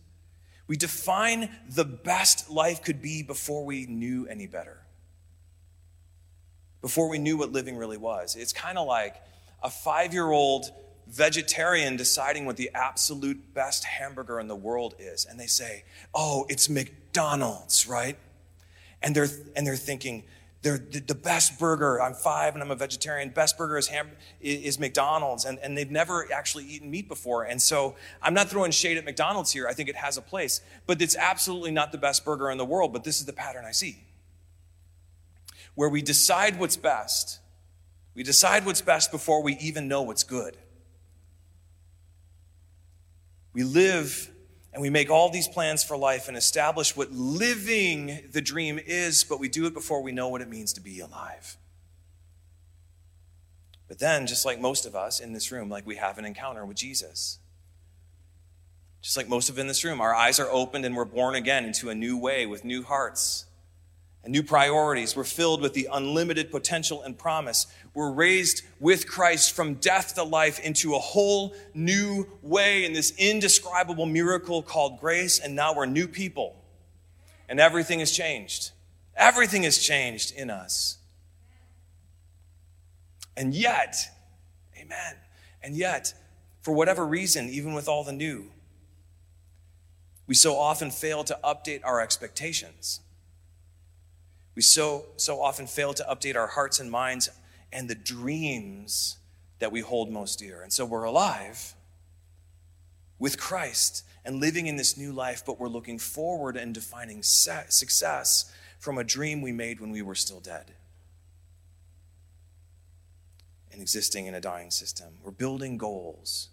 We 0.68 0.76
define 0.76 1.48
the 1.68 1.84
best 1.84 2.50
life 2.50 2.82
could 2.82 3.00
be 3.00 3.22
before 3.22 3.64
we 3.64 3.86
knew 3.86 4.26
any 4.26 4.46
better 4.46 4.85
before 6.86 7.08
we 7.08 7.18
knew 7.18 7.36
what 7.36 7.50
living 7.50 7.76
really 7.76 7.96
was. 7.96 8.36
It's 8.36 8.52
kind 8.52 8.78
of 8.78 8.86
like 8.86 9.20
a 9.60 9.68
five 9.68 10.12
year 10.12 10.30
old 10.30 10.70
vegetarian 11.08 11.96
deciding 11.96 12.46
what 12.46 12.56
the 12.56 12.70
absolute 12.76 13.52
best 13.52 13.82
hamburger 13.82 14.38
in 14.38 14.46
the 14.46 14.54
world 14.54 14.94
is. 15.00 15.26
And 15.28 15.40
they 15.40 15.48
say, 15.48 15.82
oh, 16.14 16.46
it's 16.48 16.68
McDonald's, 16.68 17.88
right? 17.88 18.16
And 19.02 19.16
they're, 19.16 19.26
and 19.56 19.66
they're 19.66 19.74
thinking, 19.74 20.22
they're 20.62 20.78
the, 20.78 21.00
the 21.00 21.16
best 21.16 21.58
burger. 21.58 22.00
I'm 22.00 22.14
five 22.14 22.54
and 22.54 22.62
I'm 22.62 22.70
a 22.70 22.76
vegetarian. 22.76 23.30
Best 23.30 23.58
burger 23.58 23.78
is, 23.78 23.88
ham, 23.88 24.12
is 24.40 24.78
McDonald's. 24.78 25.44
And, 25.44 25.58
and 25.58 25.76
they've 25.76 25.90
never 25.90 26.32
actually 26.32 26.66
eaten 26.66 26.88
meat 26.88 27.08
before. 27.08 27.42
And 27.42 27.60
so 27.60 27.96
I'm 28.22 28.32
not 28.32 28.48
throwing 28.48 28.70
shade 28.70 28.96
at 28.96 29.04
McDonald's 29.04 29.50
here. 29.50 29.66
I 29.66 29.72
think 29.72 29.88
it 29.88 29.96
has 29.96 30.18
a 30.18 30.22
place. 30.22 30.60
But 30.86 31.02
it's 31.02 31.16
absolutely 31.16 31.72
not 31.72 31.90
the 31.90 31.98
best 31.98 32.24
burger 32.24 32.48
in 32.48 32.58
the 32.58 32.64
world. 32.64 32.92
But 32.92 33.02
this 33.02 33.18
is 33.18 33.26
the 33.26 33.32
pattern 33.32 33.64
I 33.64 33.72
see. 33.72 34.05
Where 35.76 35.88
we 35.88 36.02
decide 36.02 36.58
what's 36.58 36.76
best. 36.76 37.38
We 38.14 38.24
decide 38.24 38.66
what's 38.66 38.80
best 38.80 39.12
before 39.12 39.42
we 39.42 39.56
even 39.58 39.86
know 39.86 40.02
what's 40.02 40.24
good. 40.24 40.56
We 43.52 43.62
live 43.62 44.30
and 44.72 44.82
we 44.82 44.90
make 44.90 45.10
all 45.10 45.30
these 45.30 45.48
plans 45.48 45.82
for 45.82 45.96
life 45.96 46.28
and 46.28 46.36
establish 46.36 46.94
what 46.94 47.10
living 47.12 48.28
the 48.32 48.42
dream 48.42 48.78
is, 48.84 49.24
but 49.24 49.40
we 49.40 49.48
do 49.48 49.64
it 49.64 49.72
before 49.72 50.02
we 50.02 50.12
know 50.12 50.28
what 50.28 50.42
it 50.42 50.48
means 50.48 50.74
to 50.74 50.80
be 50.80 51.00
alive. 51.00 51.56
But 53.88 53.98
then, 53.98 54.26
just 54.26 54.44
like 54.44 54.60
most 54.60 54.84
of 54.84 54.94
us 54.94 55.20
in 55.20 55.32
this 55.32 55.50
room, 55.50 55.70
like 55.70 55.86
we 55.86 55.96
have 55.96 56.18
an 56.18 56.26
encounter 56.26 56.66
with 56.66 56.76
Jesus. 56.76 57.38
Just 59.00 59.16
like 59.16 59.28
most 59.28 59.48
of 59.48 59.58
in 59.58 59.68
this 59.68 59.84
room, 59.84 60.00
our 60.00 60.14
eyes 60.14 60.38
are 60.38 60.50
opened 60.50 60.84
and 60.84 60.94
we're 60.94 61.06
born 61.06 61.34
again 61.34 61.64
into 61.64 61.88
a 61.88 61.94
new 61.94 62.18
way 62.18 62.44
with 62.44 62.64
new 62.64 62.82
hearts 62.82 63.45
and 64.26 64.32
new 64.32 64.42
priorities. 64.42 65.14
We're 65.14 65.22
filled 65.22 65.60
with 65.60 65.72
the 65.72 65.88
unlimited 65.92 66.50
potential 66.50 67.00
and 67.00 67.16
promise. 67.16 67.68
We're 67.94 68.10
raised 68.10 68.62
with 68.80 69.06
Christ 69.06 69.52
from 69.54 69.74
death 69.74 70.16
to 70.16 70.24
life 70.24 70.58
into 70.58 70.96
a 70.96 70.98
whole 70.98 71.54
new 71.74 72.26
way 72.42 72.84
in 72.84 72.92
this 72.92 73.12
indescribable 73.18 74.04
miracle 74.04 74.62
called 74.62 74.98
grace. 74.98 75.38
And 75.38 75.54
now 75.54 75.76
we're 75.76 75.86
new 75.86 76.08
people. 76.08 76.56
And 77.48 77.60
everything 77.60 78.00
has 78.00 78.10
changed. 78.10 78.72
Everything 79.16 79.62
has 79.62 79.78
changed 79.78 80.34
in 80.34 80.50
us. 80.50 80.98
And 83.36 83.54
yet, 83.54 83.94
amen. 84.76 85.14
And 85.62 85.76
yet, 85.76 86.14
for 86.62 86.74
whatever 86.74 87.06
reason, 87.06 87.48
even 87.48 87.74
with 87.74 87.86
all 87.86 88.02
the 88.02 88.12
new, 88.12 88.46
we 90.26 90.34
so 90.34 90.56
often 90.56 90.90
fail 90.90 91.22
to 91.22 91.38
update 91.44 91.82
our 91.84 92.00
expectations. 92.00 93.02
We 94.56 94.62
so, 94.62 95.04
so 95.16 95.40
often 95.40 95.66
fail 95.66 95.94
to 95.94 96.04
update 96.04 96.34
our 96.34 96.48
hearts 96.48 96.80
and 96.80 96.90
minds 96.90 97.28
and 97.72 97.88
the 97.88 97.94
dreams 97.94 99.18
that 99.58 99.70
we 99.70 99.80
hold 99.80 100.10
most 100.10 100.38
dear. 100.38 100.62
And 100.62 100.72
so 100.72 100.84
we're 100.84 101.04
alive 101.04 101.74
with 103.18 103.38
Christ 103.38 104.04
and 104.24 104.40
living 104.40 104.66
in 104.66 104.76
this 104.76 104.96
new 104.96 105.12
life, 105.12 105.44
but 105.46 105.60
we're 105.60 105.68
looking 105.68 105.98
forward 105.98 106.56
and 106.56 106.74
defining 106.74 107.22
success 107.22 108.52
from 108.78 108.98
a 108.98 109.04
dream 109.04 109.42
we 109.42 109.52
made 109.52 109.80
when 109.80 109.90
we 109.90 110.02
were 110.02 110.14
still 110.14 110.40
dead 110.40 110.72
and 113.70 113.82
existing 113.82 114.26
in 114.26 114.34
a 114.34 114.40
dying 114.40 114.70
system. 114.70 115.18
We're 115.22 115.32
building 115.32 115.76
goals 115.76 116.48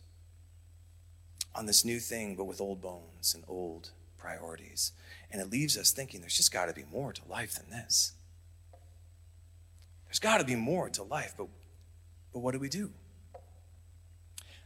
on 1.55 1.67
this 1.67 1.85
new 1.85 1.99
thing, 1.99 2.35
but 2.35 2.45
with 2.45 2.59
old 2.59 2.81
bones 2.81 3.33
and 3.33 3.45
old 3.47 3.91
priorities. 4.17 4.91
And 5.33 5.41
it 5.41 5.51
leaves 5.51 5.77
us 5.77 5.91
thinking 5.91 6.21
there's 6.21 6.37
just 6.37 6.53
got 6.53 6.67
to 6.67 6.73
be 6.73 6.85
more 6.91 7.11
to 7.11 7.21
life 7.27 7.55
than 7.55 7.71
this. 7.71 8.13
There's 10.05 10.19
got 10.19 10.37
to 10.37 10.45
be 10.45 10.55
more 10.55 10.89
to 10.91 11.01
life, 11.01 11.33
but, 11.35 11.47
but 12.31 12.39
what 12.39 12.53
do 12.53 12.59
we 12.59 12.69
do? 12.69 12.91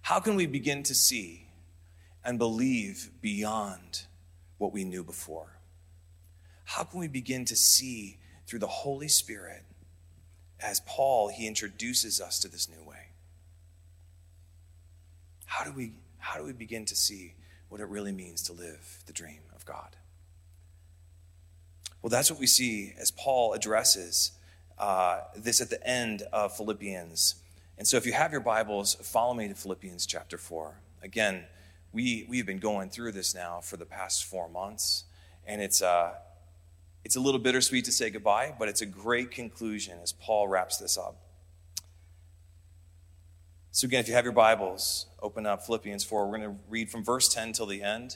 How 0.02 0.20
can 0.20 0.36
we 0.36 0.46
begin 0.46 0.84
to 0.84 0.94
see 0.94 1.48
and 2.24 2.38
believe 2.38 3.12
beyond 3.22 4.04
what 4.58 4.74
we 4.74 4.84
knew 4.84 5.06
before? 5.06 5.58
How 6.66 6.84
can 6.84 7.00
we 7.00 7.08
begin 7.08 7.46
to 7.46 7.56
see 7.56 8.18
through 8.46 8.60
the 8.60 8.68
Holy 8.68 9.08
Spirit 9.08 9.64
as 10.60 10.82
Paul 10.82 11.30
he 11.30 11.48
introduces 11.48 12.20
us 12.20 12.40
to 12.40 12.50
this 12.50 12.68
new 12.68 12.84
way? 12.84 13.12
How 15.46 15.64
do 15.64 15.72
we 15.72 15.94
how 16.20 16.38
do 16.38 16.44
we 16.44 16.52
begin 16.52 16.84
to 16.86 16.96
see 16.96 17.36
what 17.70 17.80
it 17.80 17.88
really 17.88 18.12
means 18.12 18.42
to 18.44 18.54
live 18.54 19.00
the 19.06 19.14
dream 19.14 19.40
of 19.56 19.66
God? 19.66 19.96
Well, 22.08 22.18
that's 22.18 22.32
what 22.32 22.40
we 22.40 22.48
see 22.48 22.94
as 22.98 23.12
Paul 23.12 23.52
addresses 23.52 24.32
uh, 24.80 25.24
this 25.36 25.60
at 25.60 25.70
the 25.70 25.86
end 25.86 26.24
of 26.32 26.56
Philippians. 26.56 27.36
And 27.78 27.86
so 27.86 27.98
if 27.98 28.06
you 28.06 28.14
have 28.14 28.32
your 28.32 28.40
Bibles, 28.40 28.96
follow 28.96 29.34
me 29.34 29.50
to 29.50 29.54
Philippians 29.54 30.06
chapter 30.06 30.38
4. 30.38 30.80
Again, 31.04 31.44
we, 31.92 32.26
we've 32.30 32.46
been 32.46 32.60
going 32.60 32.92
through 32.92 33.12
this 33.12 33.36
now 33.36 33.60
for 33.60 33.76
the 33.76 33.86
past 33.86 34.24
four 34.24 34.48
months, 34.48 35.04
and 35.46 35.62
it's, 35.62 35.82
uh, 35.82 36.14
it's 37.04 37.18
a 37.18 37.20
little 37.20 37.42
bittersweet 37.42 37.84
to 37.84 37.92
say 37.92 38.10
goodbye, 38.10 38.56
but 38.58 38.70
it's 38.70 38.82
a 38.82 38.86
great 38.86 39.30
conclusion 39.30 40.00
as 40.02 40.14
Paul 40.14 40.48
wraps 40.48 40.78
this 40.78 40.98
up. 40.98 41.18
So, 43.72 43.86
again, 43.86 44.00
if 44.00 44.08
you 44.08 44.14
have 44.14 44.24
your 44.24 44.32
Bibles, 44.32 45.08
open 45.22 45.46
up 45.46 45.66
Philippians 45.66 46.06
4. 46.06 46.26
We're 46.26 46.38
going 46.38 46.56
to 46.56 46.60
read 46.70 46.90
from 46.90 47.04
verse 47.04 47.28
10 47.28 47.52
till 47.52 47.66
the 47.66 47.84
end. 47.84 48.16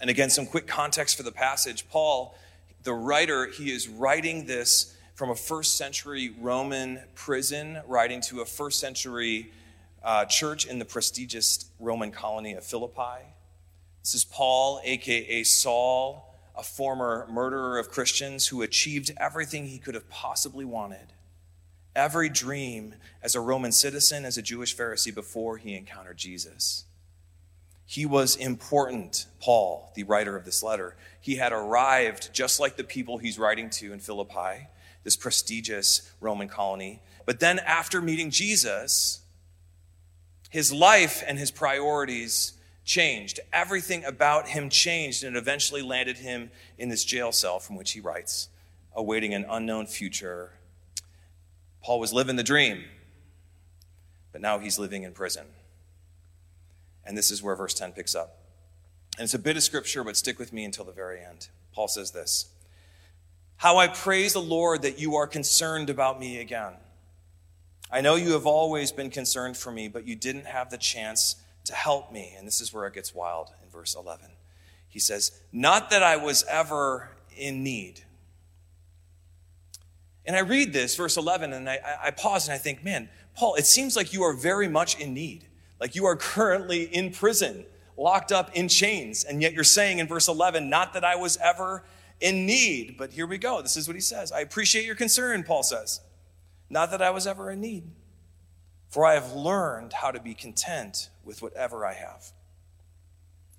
And 0.00 0.10
again, 0.10 0.30
some 0.30 0.46
quick 0.46 0.66
context 0.66 1.16
for 1.16 1.22
the 1.22 1.30
passage. 1.30 1.88
Paul 1.88 2.36
the 2.82 2.94
writer, 2.94 3.46
he 3.46 3.70
is 3.70 3.88
writing 3.88 4.46
this 4.46 4.96
from 5.14 5.30
a 5.30 5.34
first 5.34 5.76
century 5.76 6.34
Roman 6.40 7.00
prison, 7.14 7.80
writing 7.86 8.20
to 8.22 8.40
a 8.40 8.44
first 8.44 8.80
century 8.80 9.52
uh, 10.02 10.24
church 10.24 10.66
in 10.66 10.78
the 10.78 10.84
prestigious 10.84 11.66
Roman 11.78 12.10
colony 12.10 12.54
of 12.54 12.64
Philippi. 12.64 13.26
This 14.02 14.14
is 14.14 14.24
Paul, 14.24 14.80
aka 14.84 15.44
Saul, 15.44 16.34
a 16.56 16.62
former 16.62 17.26
murderer 17.30 17.78
of 17.78 17.90
Christians 17.90 18.48
who 18.48 18.62
achieved 18.62 19.12
everything 19.16 19.66
he 19.66 19.78
could 19.78 19.94
have 19.94 20.10
possibly 20.10 20.64
wanted. 20.64 21.12
Every 21.94 22.28
dream 22.28 22.94
as 23.22 23.34
a 23.34 23.40
Roman 23.40 23.70
citizen, 23.70 24.24
as 24.24 24.36
a 24.36 24.42
Jewish 24.42 24.76
Pharisee 24.76 25.14
before 25.14 25.58
he 25.58 25.74
encountered 25.74 26.16
Jesus. 26.16 26.84
He 27.84 28.06
was 28.06 28.36
important, 28.36 29.26
Paul, 29.40 29.92
the 29.94 30.04
writer 30.04 30.34
of 30.34 30.46
this 30.46 30.62
letter. 30.62 30.96
He 31.22 31.36
had 31.36 31.52
arrived 31.52 32.34
just 32.34 32.58
like 32.58 32.76
the 32.76 32.82
people 32.82 33.16
he's 33.16 33.38
writing 33.38 33.70
to 33.70 33.92
in 33.92 34.00
Philippi, 34.00 34.66
this 35.04 35.16
prestigious 35.16 36.12
Roman 36.20 36.48
colony. 36.48 37.00
But 37.24 37.38
then, 37.38 37.60
after 37.60 38.02
meeting 38.02 38.30
Jesus, 38.30 39.20
his 40.50 40.72
life 40.72 41.22
and 41.24 41.38
his 41.38 41.52
priorities 41.52 42.54
changed. 42.84 43.38
Everything 43.52 44.04
about 44.04 44.48
him 44.48 44.68
changed, 44.68 45.22
and 45.22 45.36
it 45.36 45.38
eventually 45.38 45.80
landed 45.80 46.18
him 46.18 46.50
in 46.76 46.88
this 46.88 47.04
jail 47.04 47.30
cell 47.30 47.60
from 47.60 47.76
which 47.76 47.92
he 47.92 48.00
writes, 48.00 48.48
awaiting 48.92 49.32
an 49.32 49.46
unknown 49.48 49.86
future. 49.86 50.50
Paul 51.84 52.00
was 52.00 52.12
living 52.12 52.34
the 52.34 52.42
dream, 52.42 52.82
but 54.32 54.40
now 54.40 54.58
he's 54.58 54.76
living 54.76 55.04
in 55.04 55.12
prison. 55.12 55.46
And 57.04 57.16
this 57.16 57.30
is 57.30 57.44
where 57.44 57.54
verse 57.54 57.74
10 57.74 57.92
picks 57.92 58.16
up. 58.16 58.41
And 59.18 59.24
it's 59.24 59.34
a 59.34 59.38
bit 59.38 59.56
of 59.56 59.62
scripture, 59.62 60.02
but 60.04 60.16
stick 60.16 60.38
with 60.38 60.52
me 60.52 60.64
until 60.64 60.84
the 60.84 60.92
very 60.92 61.20
end. 61.20 61.48
Paul 61.74 61.88
says 61.88 62.12
this 62.12 62.50
How 63.56 63.78
I 63.78 63.88
praise 63.88 64.32
the 64.32 64.40
Lord 64.40 64.82
that 64.82 64.98
you 64.98 65.16
are 65.16 65.26
concerned 65.26 65.90
about 65.90 66.18
me 66.18 66.40
again. 66.40 66.72
I 67.90 68.00
know 68.00 68.14
you 68.14 68.32
have 68.32 68.46
always 68.46 68.90
been 68.90 69.10
concerned 69.10 69.56
for 69.56 69.70
me, 69.70 69.86
but 69.86 70.06
you 70.06 70.16
didn't 70.16 70.46
have 70.46 70.70
the 70.70 70.78
chance 70.78 71.36
to 71.64 71.74
help 71.74 72.10
me. 72.10 72.34
And 72.36 72.46
this 72.46 72.60
is 72.60 72.72
where 72.72 72.86
it 72.86 72.94
gets 72.94 73.14
wild 73.14 73.50
in 73.62 73.68
verse 73.68 73.94
11. 73.94 74.28
He 74.88 74.98
says, 74.98 75.32
Not 75.52 75.90
that 75.90 76.02
I 76.02 76.16
was 76.16 76.44
ever 76.48 77.10
in 77.36 77.62
need. 77.62 78.00
And 80.24 80.36
I 80.36 80.40
read 80.40 80.72
this, 80.72 80.94
verse 80.96 81.16
11, 81.16 81.52
and 81.52 81.68
I, 81.68 81.80
I 82.04 82.10
pause 82.12 82.46
and 82.46 82.54
I 82.54 82.58
think, 82.58 82.84
man, 82.84 83.08
Paul, 83.34 83.56
it 83.56 83.66
seems 83.66 83.96
like 83.96 84.12
you 84.12 84.22
are 84.22 84.34
very 84.34 84.68
much 84.68 84.98
in 85.00 85.14
need. 85.14 85.46
Like 85.80 85.96
you 85.96 86.04
are 86.04 86.14
currently 86.14 86.84
in 86.84 87.10
prison, 87.10 87.64
locked 87.96 88.32
up 88.32 88.54
in 88.54 88.68
chains. 88.68 89.24
And 89.24 89.42
yet 89.42 89.52
you're 89.52 89.64
saying 89.64 89.98
in 89.98 90.06
verse 90.06 90.28
11, 90.28 90.68
not 90.68 90.92
that 90.94 91.04
I 91.04 91.16
was 91.16 91.36
ever 91.38 91.84
in 92.20 92.46
need. 92.46 92.96
But 92.98 93.12
here 93.12 93.26
we 93.26 93.38
go. 93.38 93.62
This 93.62 93.76
is 93.76 93.86
what 93.86 93.94
he 93.94 94.00
says. 94.00 94.32
I 94.32 94.40
appreciate 94.40 94.84
your 94.84 94.94
concern, 94.94 95.42
Paul 95.42 95.62
says. 95.62 96.00
Not 96.70 96.90
that 96.90 97.02
I 97.02 97.10
was 97.10 97.26
ever 97.26 97.50
in 97.50 97.60
need. 97.60 97.84
For 98.88 99.06
I 99.06 99.14
have 99.14 99.32
learned 99.32 99.94
how 99.94 100.10
to 100.10 100.20
be 100.20 100.34
content 100.34 101.08
with 101.24 101.42
whatever 101.42 101.86
I 101.86 101.94
have. 101.94 102.32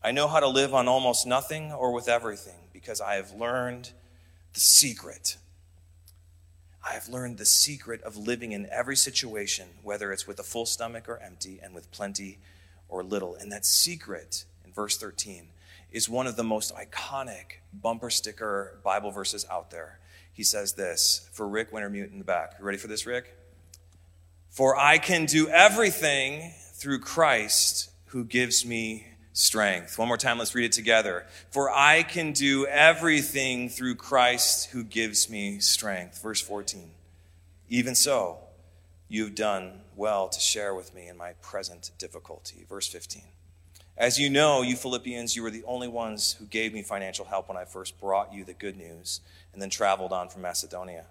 I 0.04 0.12
know 0.12 0.28
how 0.28 0.40
to 0.40 0.48
live 0.48 0.74
on 0.74 0.88
almost 0.88 1.26
nothing 1.26 1.72
or 1.72 1.94
with 1.94 2.08
everything 2.08 2.68
because 2.72 3.02
I 3.02 3.16
have 3.16 3.32
learned 3.32 3.92
the 4.54 4.60
secret 4.60 5.38
I 6.86 6.94
have 6.94 7.08
learned 7.08 7.38
the 7.38 7.46
secret 7.46 8.02
of 8.02 8.18
living 8.18 8.52
in 8.52 8.68
every 8.70 8.98
situation, 8.98 9.70
whether 9.84 10.12
it's 10.12 10.28
with 10.28 10.40
a 10.40 10.44
full 10.44 10.66
stomach 10.66 11.08
or 11.08 11.18
empty, 11.18 11.60
and 11.64 11.74
with 11.74 11.90
plenty 11.92 12.40
or 12.94 13.04
little. 13.04 13.36
And 13.36 13.52
that 13.52 13.66
secret, 13.66 14.46
in 14.64 14.72
verse 14.72 14.98
13, 14.98 15.48
is 15.92 16.08
one 16.08 16.28
of 16.28 16.36
the 16.36 16.44
most 16.44 16.74
iconic 16.76 17.58
bumper 17.74 18.12
sticker 18.12 18.80
Bible 18.84 19.10
verses 19.12 19.46
out 19.50 19.72
there. 19.72 20.00
He 20.32 20.44
says 20.44 20.74
this 20.74 21.28
for 21.34 21.48
Rick 21.48 21.72
Wintermute 21.72 22.12
in 22.12 22.20
the 22.20 22.24
back. 22.24 22.54
You 22.60 22.66
ready 22.66 22.78
for 22.78 22.88
this, 22.88 23.06
Rick? 23.06 23.36
For 24.50 24.78
I 24.78 25.00
can 25.00 25.26
do 25.26 25.50
everything 25.50 26.54
through 26.74 27.00
Christ 27.00 27.90
who 28.08 28.24
gives 28.24 28.64
me 28.64 29.08
strength. 29.34 29.98
One 29.98 30.08
more 30.08 30.18
time, 30.18 30.38
let's 30.38 30.54
read 30.54 30.66
it 30.66 30.72
together. 30.72 31.26
For 31.50 31.72
I 31.72 32.04
can 32.04 32.32
do 32.32 32.68
everything 32.68 33.70
through 33.70 33.96
Christ 33.96 34.70
who 34.70 34.84
gives 34.84 35.32
me 35.32 35.58
strength. 35.60 36.22
Verse 36.22 36.42
14. 36.42 36.92
Even 37.70 37.96
so, 37.96 38.38
you've 39.14 39.36
done 39.36 39.72
well 39.96 40.28
to 40.28 40.40
share 40.40 40.74
with 40.74 40.92
me 40.96 41.08
in 41.08 41.16
my 41.16 41.34
present 41.34 41.92
difficulty. 42.00 42.66
Verse 42.68 42.88
15. 42.88 43.22
As 43.96 44.20
you 44.20 44.28
know, 44.28 44.64
you 44.64 44.76
Philippians, 44.76 45.36
you 45.36 45.44
were 45.44 45.52
the 45.52 45.64
only 45.66 45.88
ones 45.88 46.36
who 46.40 46.46
gave 46.46 46.74
me 46.74 46.82
financial 46.82 47.24
help 47.24 47.48
when 47.48 47.56
I 47.56 47.64
first 47.64 48.00
brought 48.00 48.34
you 48.34 48.44
the 48.44 48.56
good 48.56 48.76
news 48.76 49.22
and 49.54 49.62
then 49.62 49.70
traveled 49.70 50.12
on 50.12 50.30
from 50.30 50.42
Macedonia. 50.42 51.06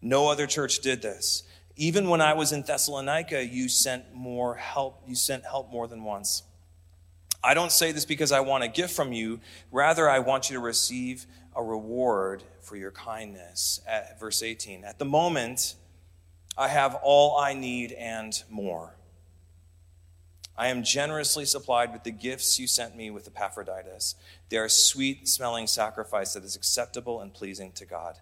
No 0.00 0.30
other 0.30 0.46
church 0.46 0.78
did 0.78 1.02
this. 1.02 1.42
Even 1.76 2.08
when 2.08 2.22
I 2.22 2.32
was 2.32 2.52
in 2.52 2.62
Thessalonica, 2.62 3.44
you 3.44 3.68
sent 3.68 4.14
more 4.14 4.54
help, 4.54 5.02
you 5.06 5.14
sent 5.14 5.44
help 5.44 5.70
more 5.70 5.86
than 5.86 6.04
once. 6.04 6.44
I 7.44 7.52
don't 7.52 7.72
say 7.72 7.92
this 7.92 8.06
because 8.06 8.32
I 8.32 8.40
want 8.40 8.64
a 8.64 8.68
gift 8.68 8.94
from 8.94 9.12
you. 9.12 9.40
Rather, 9.70 10.08
I 10.08 10.20
want 10.20 10.48
you 10.48 10.56
to 10.56 10.62
receive 10.62 11.26
a 11.54 11.62
reward 11.62 12.44
for 12.62 12.76
your 12.76 12.92
kindness. 12.92 13.82
At 13.86 14.18
verse 14.18 14.42
18. 14.42 14.84
At 14.84 14.98
the 14.98 15.04
moment, 15.04 15.74
I 16.56 16.68
have 16.68 16.94
all 17.02 17.38
I 17.38 17.54
need 17.54 17.92
and 17.92 18.42
more. 18.50 18.94
I 20.56 20.68
am 20.68 20.84
generously 20.84 21.46
supplied 21.46 21.92
with 21.92 22.04
the 22.04 22.10
gifts 22.10 22.58
you 22.58 22.66
sent 22.66 22.94
me 22.94 23.10
with 23.10 23.26
Epaphroditus. 23.26 24.14
They 24.50 24.58
are 24.58 24.68
sweet 24.68 25.26
smelling 25.26 25.66
sacrifice 25.66 26.34
that 26.34 26.44
is 26.44 26.56
acceptable 26.56 27.20
and 27.20 27.32
pleasing 27.32 27.72
to 27.72 27.86
God. 27.86 28.18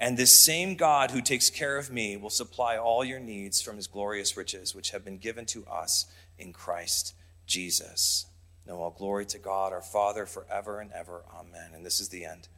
And 0.00 0.16
this 0.16 0.44
same 0.44 0.74
God 0.74 1.10
who 1.10 1.20
takes 1.20 1.50
care 1.50 1.76
of 1.76 1.92
me 1.92 2.16
will 2.16 2.30
supply 2.30 2.76
all 2.76 3.04
your 3.04 3.20
needs 3.20 3.60
from 3.60 3.76
his 3.76 3.86
glorious 3.86 4.36
riches, 4.36 4.74
which 4.74 4.90
have 4.90 5.04
been 5.04 5.18
given 5.18 5.44
to 5.46 5.64
us 5.66 6.06
in 6.38 6.52
Christ 6.52 7.14
Jesus. 7.46 8.26
Now, 8.66 8.76
all 8.76 8.90
glory 8.90 9.26
to 9.26 9.38
God, 9.38 9.72
our 9.72 9.82
Father, 9.82 10.24
forever 10.24 10.80
and 10.80 10.90
ever. 10.92 11.22
Amen. 11.32 11.72
And 11.74 11.84
this 11.84 12.00
is 12.00 12.08
the 12.08 12.24
end. 12.24 12.48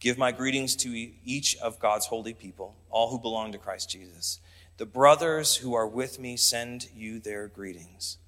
Give 0.00 0.16
my 0.16 0.30
greetings 0.30 0.76
to 0.76 1.10
each 1.24 1.56
of 1.56 1.80
God's 1.80 2.06
holy 2.06 2.34
people, 2.34 2.76
all 2.90 3.10
who 3.10 3.18
belong 3.18 3.52
to 3.52 3.58
Christ 3.58 3.90
Jesus. 3.90 4.40
The 4.76 4.86
brothers 4.86 5.56
who 5.56 5.74
are 5.74 5.86
with 5.86 6.20
me 6.20 6.36
send 6.36 6.88
you 6.94 7.18
their 7.18 7.48
greetings, 7.48 8.18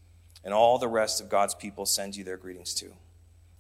and 0.44 0.52
all 0.52 0.78
the 0.78 0.88
rest 0.88 1.20
of 1.20 1.28
God's 1.28 1.54
people 1.54 1.86
send 1.86 2.16
you 2.16 2.24
their 2.24 2.36
greetings 2.36 2.74
too, 2.74 2.94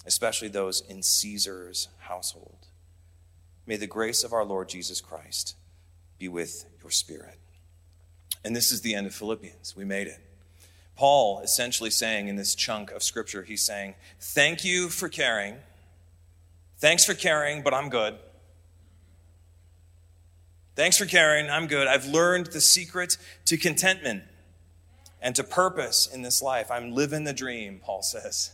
especially 0.06 0.48
those 0.48 0.82
in 0.88 1.02
Caesar's 1.02 1.88
household. 1.98 2.66
May 3.64 3.76
the 3.76 3.86
grace 3.86 4.24
of 4.24 4.32
our 4.32 4.44
Lord 4.44 4.68
Jesus 4.68 5.00
Christ 5.00 5.54
be 6.18 6.28
with 6.28 6.64
your 6.82 6.90
spirit. 6.90 7.38
And 8.44 8.56
this 8.56 8.72
is 8.72 8.80
the 8.80 8.94
end 8.94 9.06
of 9.06 9.14
Philippians. 9.14 9.76
We 9.76 9.84
made 9.84 10.08
it. 10.08 10.18
Paul 10.96 11.40
essentially 11.40 11.90
saying 11.90 12.28
in 12.28 12.36
this 12.36 12.54
chunk 12.54 12.90
of 12.90 13.02
scripture, 13.02 13.42
he's 13.42 13.64
saying, 13.64 13.94
Thank 14.18 14.64
you 14.64 14.88
for 14.88 15.08
caring. 15.08 15.56
Thanks 16.80 17.04
for 17.04 17.14
caring, 17.14 17.62
but 17.62 17.74
I'm 17.74 17.90
good. 17.90 18.16
Thanks 20.76 20.96
for 20.96 21.04
caring. 21.04 21.50
I'm 21.50 21.66
good. 21.66 21.86
I've 21.86 22.06
learned 22.06 22.46
the 22.46 22.60
secret 22.60 23.18
to 23.44 23.58
contentment 23.58 24.24
and 25.20 25.36
to 25.36 25.44
purpose 25.44 26.06
in 26.06 26.22
this 26.22 26.40
life. 26.40 26.70
I'm 26.70 26.94
living 26.94 27.24
the 27.24 27.34
dream, 27.34 27.80
Paul 27.84 28.02
says. 28.02 28.52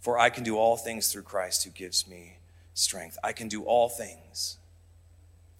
For 0.00 0.18
I 0.18 0.30
can 0.30 0.44
do 0.44 0.56
all 0.56 0.78
things 0.78 1.12
through 1.12 1.22
Christ 1.22 1.64
who 1.64 1.70
gives 1.70 2.08
me 2.08 2.38
strength. 2.72 3.18
I 3.22 3.32
can 3.32 3.48
do 3.48 3.64
all 3.64 3.90
things. 3.90 4.56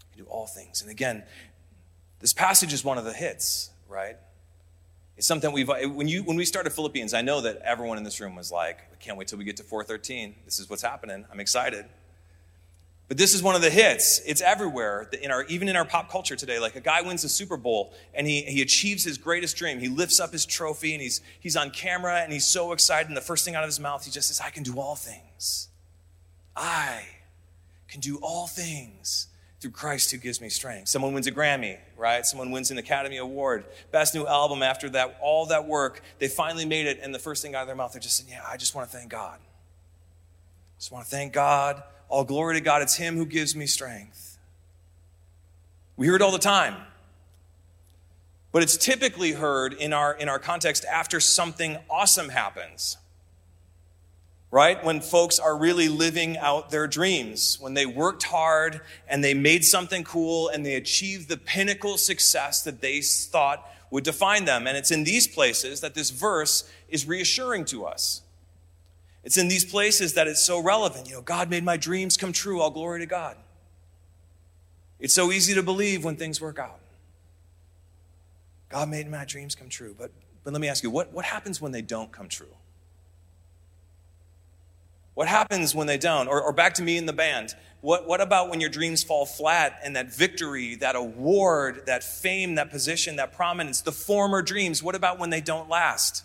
I 0.00 0.16
can 0.16 0.24
do 0.24 0.30
all 0.30 0.46
things. 0.46 0.80
And 0.80 0.90
again, 0.90 1.24
this 2.20 2.32
passage 2.32 2.72
is 2.72 2.82
one 2.82 2.96
of 2.96 3.04
the 3.04 3.12
hits, 3.12 3.70
right? 3.86 4.16
It's 5.16 5.26
something 5.26 5.52
we've 5.52 5.68
uh, 5.68 5.88
when 5.88 6.08
you 6.08 6.22
when 6.22 6.36
we 6.36 6.44
started 6.44 6.70
Philippians, 6.72 7.14
I 7.14 7.22
know 7.22 7.40
that 7.42 7.58
everyone 7.58 7.98
in 7.98 8.04
this 8.04 8.20
room 8.20 8.34
was 8.34 8.50
like, 8.50 8.78
I 8.92 8.96
can't 8.96 9.16
wait 9.16 9.28
till 9.28 9.38
we 9.38 9.44
get 9.44 9.56
to 9.58 9.62
413. 9.62 10.34
This 10.44 10.58
is 10.58 10.70
what's 10.70 10.82
happening. 10.82 11.24
I'm 11.30 11.40
excited. 11.40 11.86
But 13.12 13.18
this 13.18 13.34
is 13.34 13.42
one 13.42 13.54
of 13.54 13.60
the 13.60 13.68
hits. 13.68 14.22
It's 14.24 14.40
everywhere, 14.40 15.06
in 15.20 15.30
our, 15.30 15.44
even 15.44 15.68
in 15.68 15.76
our 15.76 15.84
pop 15.84 16.10
culture 16.10 16.34
today. 16.34 16.58
Like 16.58 16.76
a 16.76 16.80
guy 16.80 17.02
wins 17.02 17.24
a 17.24 17.28
Super 17.28 17.58
Bowl 17.58 17.92
and 18.14 18.26
he, 18.26 18.40
he 18.40 18.62
achieves 18.62 19.04
his 19.04 19.18
greatest 19.18 19.54
dream. 19.54 19.80
He 19.80 19.88
lifts 19.88 20.18
up 20.18 20.32
his 20.32 20.46
trophy 20.46 20.94
and 20.94 21.02
he's, 21.02 21.20
he's 21.38 21.54
on 21.54 21.72
camera 21.72 22.20
and 22.20 22.32
he's 22.32 22.46
so 22.46 22.72
excited. 22.72 23.08
And 23.08 23.16
the 23.16 23.20
first 23.20 23.44
thing 23.44 23.54
out 23.54 23.64
of 23.64 23.68
his 23.68 23.78
mouth, 23.78 24.02
he 24.02 24.10
just 24.10 24.28
says, 24.28 24.40
I 24.40 24.48
can 24.48 24.62
do 24.62 24.80
all 24.80 24.96
things. 24.96 25.68
I 26.56 27.02
can 27.86 28.00
do 28.00 28.18
all 28.22 28.46
things 28.46 29.26
through 29.62 29.70
Christ 29.70 30.10
who 30.10 30.18
gives 30.18 30.40
me 30.40 30.48
strength. 30.48 30.88
Someone 30.88 31.14
wins 31.14 31.28
a 31.28 31.32
Grammy, 31.32 31.78
right? 31.96 32.26
Someone 32.26 32.50
wins 32.50 32.70
an 32.72 32.78
Academy 32.78 33.16
Award, 33.16 33.64
best 33.92 34.14
new 34.14 34.26
album 34.26 34.62
after 34.62 34.90
that, 34.90 35.16
all 35.22 35.46
that 35.46 35.66
work, 35.66 36.02
they 36.18 36.28
finally 36.28 36.66
made 36.66 36.86
it, 36.86 36.98
and 37.00 37.14
the 37.14 37.18
first 37.20 37.42
thing 37.42 37.54
out 37.54 37.62
of 37.62 37.68
their 37.68 37.76
mouth, 37.76 37.92
they're 37.92 38.00
just 38.00 38.16
saying, 38.16 38.30
Yeah, 38.30 38.42
I 38.46 38.56
just 38.56 38.74
want 38.74 38.90
to 38.90 38.96
thank 38.96 39.10
God. 39.10 39.38
Just 40.78 40.90
want 40.90 41.04
to 41.04 41.10
thank 41.10 41.32
God. 41.32 41.82
All 42.08 42.24
glory 42.24 42.56
to 42.56 42.60
God. 42.60 42.82
It's 42.82 42.96
Him 42.96 43.16
who 43.16 43.24
gives 43.24 43.54
me 43.54 43.66
strength. 43.66 44.36
We 45.96 46.06
hear 46.06 46.16
it 46.16 46.22
all 46.22 46.32
the 46.32 46.38
time. 46.38 46.74
But 48.50 48.62
it's 48.62 48.76
typically 48.76 49.32
heard 49.32 49.72
in 49.72 49.92
our, 49.92 50.12
in 50.12 50.28
our 50.28 50.38
context 50.38 50.84
after 50.84 51.20
something 51.20 51.78
awesome 51.88 52.28
happens 52.28 52.98
right? 54.52 54.84
When 54.84 55.00
folks 55.00 55.38
are 55.40 55.56
really 55.56 55.88
living 55.88 56.36
out 56.36 56.70
their 56.70 56.86
dreams, 56.86 57.56
when 57.58 57.72
they 57.72 57.86
worked 57.86 58.24
hard 58.24 58.82
and 59.08 59.24
they 59.24 59.32
made 59.32 59.64
something 59.64 60.04
cool 60.04 60.48
and 60.48 60.64
they 60.64 60.74
achieved 60.74 61.28
the 61.28 61.38
pinnacle 61.38 61.96
success 61.96 62.62
that 62.62 62.82
they 62.82 63.00
thought 63.00 63.66
would 63.90 64.04
define 64.04 64.44
them. 64.44 64.66
And 64.66 64.76
it's 64.76 64.90
in 64.90 65.04
these 65.04 65.26
places 65.26 65.80
that 65.80 65.94
this 65.94 66.10
verse 66.10 66.70
is 66.90 67.08
reassuring 67.08 67.64
to 67.66 67.86
us. 67.86 68.20
It's 69.24 69.38
in 69.38 69.48
these 69.48 69.64
places 69.64 70.14
that 70.14 70.28
it's 70.28 70.44
so 70.44 70.62
relevant. 70.62 71.08
You 71.08 71.14
know, 71.14 71.22
God 71.22 71.48
made 71.48 71.64
my 71.64 71.78
dreams 71.78 72.18
come 72.18 72.32
true. 72.32 72.60
All 72.60 72.70
glory 72.70 73.00
to 73.00 73.06
God. 73.06 73.36
It's 75.00 75.14
so 75.14 75.32
easy 75.32 75.54
to 75.54 75.62
believe 75.62 76.04
when 76.04 76.16
things 76.16 76.40
work 76.42 76.58
out. 76.58 76.78
God 78.68 78.90
made 78.90 79.10
my 79.10 79.24
dreams 79.24 79.54
come 79.54 79.70
true. 79.70 79.94
But, 79.98 80.10
but 80.44 80.52
let 80.52 80.60
me 80.60 80.68
ask 80.68 80.82
you, 80.82 80.90
what, 80.90 81.10
what 81.12 81.24
happens 81.24 81.60
when 81.60 81.72
they 81.72 81.82
don't 81.82 82.12
come 82.12 82.28
true? 82.28 82.54
What 85.14 85.28
happens 85.28 85.74
when 85.74 85.86
they 85.86 85.98
don't? 85.98 86.28
Or, 86.28 86.40
or 86.40 86.52
back 86.52 86.74
to 86.74 86.82
me 86.82 86.96
in 86.96 87.06
the 87.06 87.12
band. 87.12 87.54
What, 87.80 88.06
what 88.06 88.20
about 88.20 88.48
when 88.48 88.60
your 88.60 88.70
dreams 88.70 89.02
fall 89.02 89.26
flat 89.26 89.80
and 89.84 89.96
that 89.96 90.14
victory, 90.14 90.76
that 90.76 90.94
award, 90.94 91.82
that 91.86 92.04
fame, 92.04 92.54
that 92.54 92.70
position, 92.70 93.16
that 93.16 93.32
prominence, 93.32 93.80
the 93.80 93.92
former 93.92 94.40
dreams, 94.40 94.82
what 94.82 94.94
about 94.94 95.18
when 95.18 95.30
they 95.30 95.40
don't 95.40 95.68
last? 95.68 96.24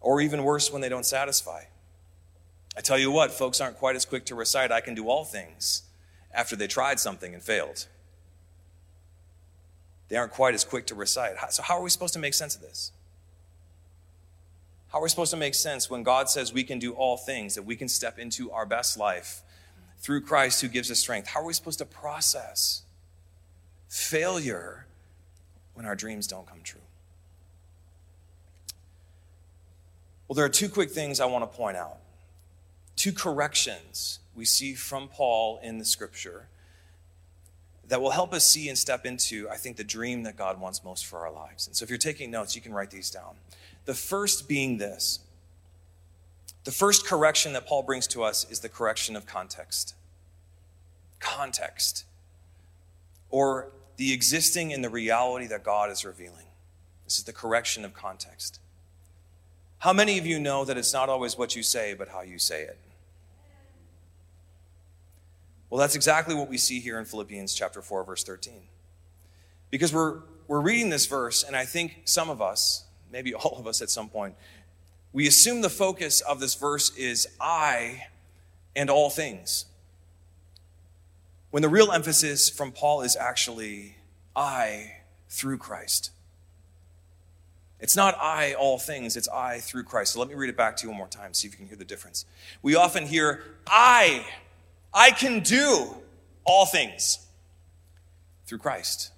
Or 0.00 0.20
even 0.20 0.44
worse, 0.44 0.72
when 0.72 0.80
they 0.80 0.88
don't 0.88 1.04
satisfy? 1.04 1.64
I 2.76 2.80
tell 2.80 2.98
you 2.98 3.10
what, 3.10 3.32
folks 3.32 3.60
aren't 3.60 3.76
quite 3.76 3.96
as 3.96 4.04
quick 4.04 4.24
to 4.26 4.34
recite, 4.34 4.70
I 4.70 4.80
can 4.80 4.94
do 4.94 5.08
all 5.08 5.24
things, 5.24 5.82
after 6.32 6.54
they 6.54 6.66
tried 6.66 7.00
something 7.00 7.34
and 7.34 7.42
failed. 7.42 7.86
They 10.08 10.16
aren't 10.16 10.32
quite 10.32 10.54
as 10.54 10.64
quick 10.64 10.86
to 10.86 10.94
recite. 10.94 11.34
So, 11.50 11.62
how 11.62 11.78
are 11.78 11.82
we 11.82 11.90
supposed 11.90 12.14
to 12.14 12.20
make 12.20 12.34
sense 12.34 12.54
of 12.54 12.62
this? 12.62 12.92
How 14.94 15.00
are 15.00 15.02
we 15.02 15.08
supposed 15.08 15.32
to 15.32 15.36
make 15.36 15.54
sense 15.54 15.90
when 15.90 16.04
God 16.04 16.30
says 16.30 16.52
we 16.52 16.62
can 16.62 16.78
do 16.78 16.92
all 16.92 17.16
things, 17.16 17.56
that 17.56 17.64
we 17.64 17.74
can 17.74 17.88
step 17.88 18.16
into 18.16 18.52
our 18.52 18.64
best 18.64 18.96
life 18.96 19.42
through 19.98 20.20
Christ 20.20 20.60
who 20.60 20.68
gives 20.68 20.88
us 20.88 21.00
strength? 21.00 21.26
How 21.26 21.40
are 21.40 21.46
we 21.46 21.52
supposed 21.52 21.80
to 21.80 21.84
process 21.84 22.82
failure 23.88 24.86
when 25.72 25.84
our 25.84 25.96
dreams 25.96 26.28
don't 26.28 26.46
come 26.46 26.60
true? 26.62 26.80
Well, 30.28 30.36
there 30.36 30.44
are 30.44 30.48
two 30.48 30.68
quick 30.68 30.92
things 30.92 31.18
I 31.18 31.26
want 31.26 31.42
to 31.42 31.56
point 31.56 31.76
out. 31.76 31.96
Two 32.94 33.12
corrections 33.12 34.20
we 34.32 34.44
see 34.44 34.74
from 34.74 35.08
Paul 35.08 35.58
in 35.60 35.78
the 35.78 35.84
scripture 35.84 36.46
that 37.88 38.00
will 38.00 38.12
help 38.12 38.32
us 38.32 38.48
see 38.48 38.68
and 38.68 38.78
step 38.78 39.04
into, 39.04 39.48
I 39.50 39.56
think, 39.56 39.76
the 39.76 39.82
dream 39.82 40.22
that 40.22 40.36
God 40.36 40.60
wants 40.60 40.84
most 40.84 41.04
for 41.04 41.26
our 41.26 41.32
lives. 41.32 41.66
And 41.66 41.74
so 41.74 41.82
if 41.82 41.90
you're 41.90 41.98
taking 41.98 42.30
notes, 42.30 42.54
you 42.54 42.62
can 42.62 42.72
write 42.72 42.92
these 42.92 43.10
down. 43.10 43.34
The 43.84 43.94
first 43.94 44.48
being 44.48 44.78
this 44.78 45.20
the 46.64 46.72
first 46.72 47.06
correction 47.06 47.52
that 47.52 47.66
Paul 47.66 47.82
brings 47.82 48.06
to 48.08 48.22
us 48.24 48.50
is 48.50 48.60
the 48.60 48.70
correction 48.70 49.16
of 49.16 49.26
context. 49.26 49.94
Context. 51.20 52.04
Or 53.28 53.70
the 53.96 54.12
existing 54.12 54.70
in 54.70 54.80
the 54.80 54.88
reality 54.88 55.46
that 55.48 55.62
God 55.62 55.90
is 55.90 56.04
revealing. 56.04 56.46
This 57.04 57.18
is 57.18 57.24
the 57.24 57.34
correction 57.34 57.84
of 57.84 57.92
context. 57.92 58.60
How 59.78 59.92
many 59.92 60.18
of 60.18 60.24
you 60.24 60.40
know 60.40 60.64
that 60.64 60.78
it's 60.78 60.94
not 60.94 61.10
always 61.10 61.36
what 61.36 61.54
you 61.54 61.62
say, 61.62 61.92
but 61.92 62.08
how 62.08 62.22
you 62.22 62.38
say 62.38 62.62
it? 62.62 62.78
Well, 65.68 65.78
that's 65.78 65.94
exactly 65.94 66.34
what 66.34 66.48
we 66.48 66.56
see 66.56 66.80
here 66.80 66.98
in 66.98 67.04
Philippians 67.04 67.52
chapter 67.52 67.82
4, 67.82 68.04
verse 68.04 68.24
13. 68.24 68.62
Because 69.70 69.92
we're, 69.92 70.20
we're 70.48 70.60
reading 70.60 70.88
this 70.88 71.04
verse, 71.04 71.42
and 71.42 71.54
I 71.54 71.66
think 71.66 72.02
some 72.04 72.30
of 72.30 72.40
us, 72.40 72.84
maybe 73.14 73.32
all 73.32 73.56
of 73.58 73.66
us 73.66 73.80
at 73.80 73.88
some 73.88 74.08
point, 74.10 74.34
we 75.12 75.26
assume 75.28 75.62
the 75.62 75.70
focus 75.70 76.20
of 76.20 76.40
this 76.40 76.56
verse 76.56 76.94
is 76.96 77.28
I 77.40 78.08
and 78.74 78.90
all 78.90 79.08
things. 79.08 79.66
When 81.52 81.62
the 81.62 81.68
real 81.68 81.92
emphasis 81.92 82.50
from 82.50 82.72
Paul 82.72 83.02
is 83.02 83.14
actually 83.16 83.94
I 84.34 84.96
through 85.28 85.58
Christ. 85.58 86.10
It's 87.78 87.94
not 87.94 88.16
I, 88.20 88.54
all 88.54 88.78
things, 88.78 89.16
it's 89.16 89.28
I 89.28 89.60
through 89.60 89.84
Christ. 89.84 90.14
So 90.14 90.18
let 90.18 90.28
me 90.28 90.34
read 90.34 90.50
it 90.50 90.56
back 90.56 90.76
to 90.78 90.82
you 90.82 90.88
one 90.88 90.98
more 90.98 91.06
time, 91.06 91.32
see 91.34 91.46
if 91.46 91.54
you 91.54 91.58
can 91.58 91.68
hear 91.68 91.76
the 91.76 91.84
difference. 91.84 92.26
We 92.62 92.74
often 92.74 93.06
hear, 93.06 93.44
I, 93.68 94.26
I 94.92 95.12
can 95.12 95.40
do 95.40 95.94
all 96.44 96.66
things 96.66 97.24
through 98.46 98.58
Christ. 98.58 99.12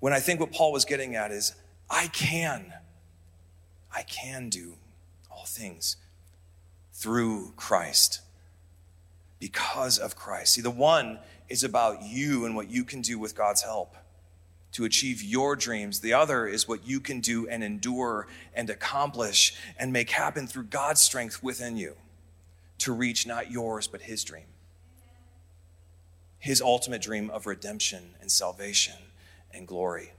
When 0.00 0.14
I 0.14 0.20
think 0.20 0.40
what 0.40 0.52
Paul 0.52 0.72
was 0.72 0.86
getting 0.86 1.16
at 1.16 1.30
is, 1.32 1.54
I 1.88 2.08
can, 2.08 2.72
I 3.94 4.02
can 4.02 4.48
do 4.48 4.74
all 5.30 5.44
things 5.44 5.96
through 6.92 7.52
Christ 7.56 8.20
because 9.38 9.98
of 9.98 10.16
Christ. 10.16 10.54
See, 10.54 10.62
the 10.62 10.70
one 10.70 11.18
is 11.48 11.62
about 11.62 12.02
you 12.02 12.44
and 12.44 12.56
what 12.56 12.70
you 12.70 12.84
can 12.84 13.00
do 13.02 13.18
with 13.18 13.34
God's 13.36 13.62
help 13.62 13.96
to 14.72 14.84
achieve 14.84 15.22
your 15.22 15.56
dreams. 15.56 16.00
The 16.00 16.12
other 16.12 16.46
is 16.46 16.66
what 16.66 16.86
you 16.86 17.00
can 17.00 17.20
do 17.20 17.48
and 17.48 17.62
endure 17.62 18.26
and 18.54 18.68
accomplish 18.68 19.54
and 19.78 19.92
make 19.92 20.10
happen 20.10 20.46
through 20.46 20.64
God's 20.64 21.00
strength 21.00 21.42
within 21.42 21.76
you 21.76 21.96
to 22.78 22.92
reach 22.92 23.26
not 23.26 23.50
yours, 23.50 23.86
but 23.86 24.02
His 24.02 24.24
dream. 24.24 24.44
His 26.38 26.60
ultimate 26.60 27.02
dream 27.02 27.30
of 27.30 27.46
redemption 27.46 28.14
and 28.20 28.30
salvation 28.30 28.96
and 29.52 29.66
glory. 29.66 30.12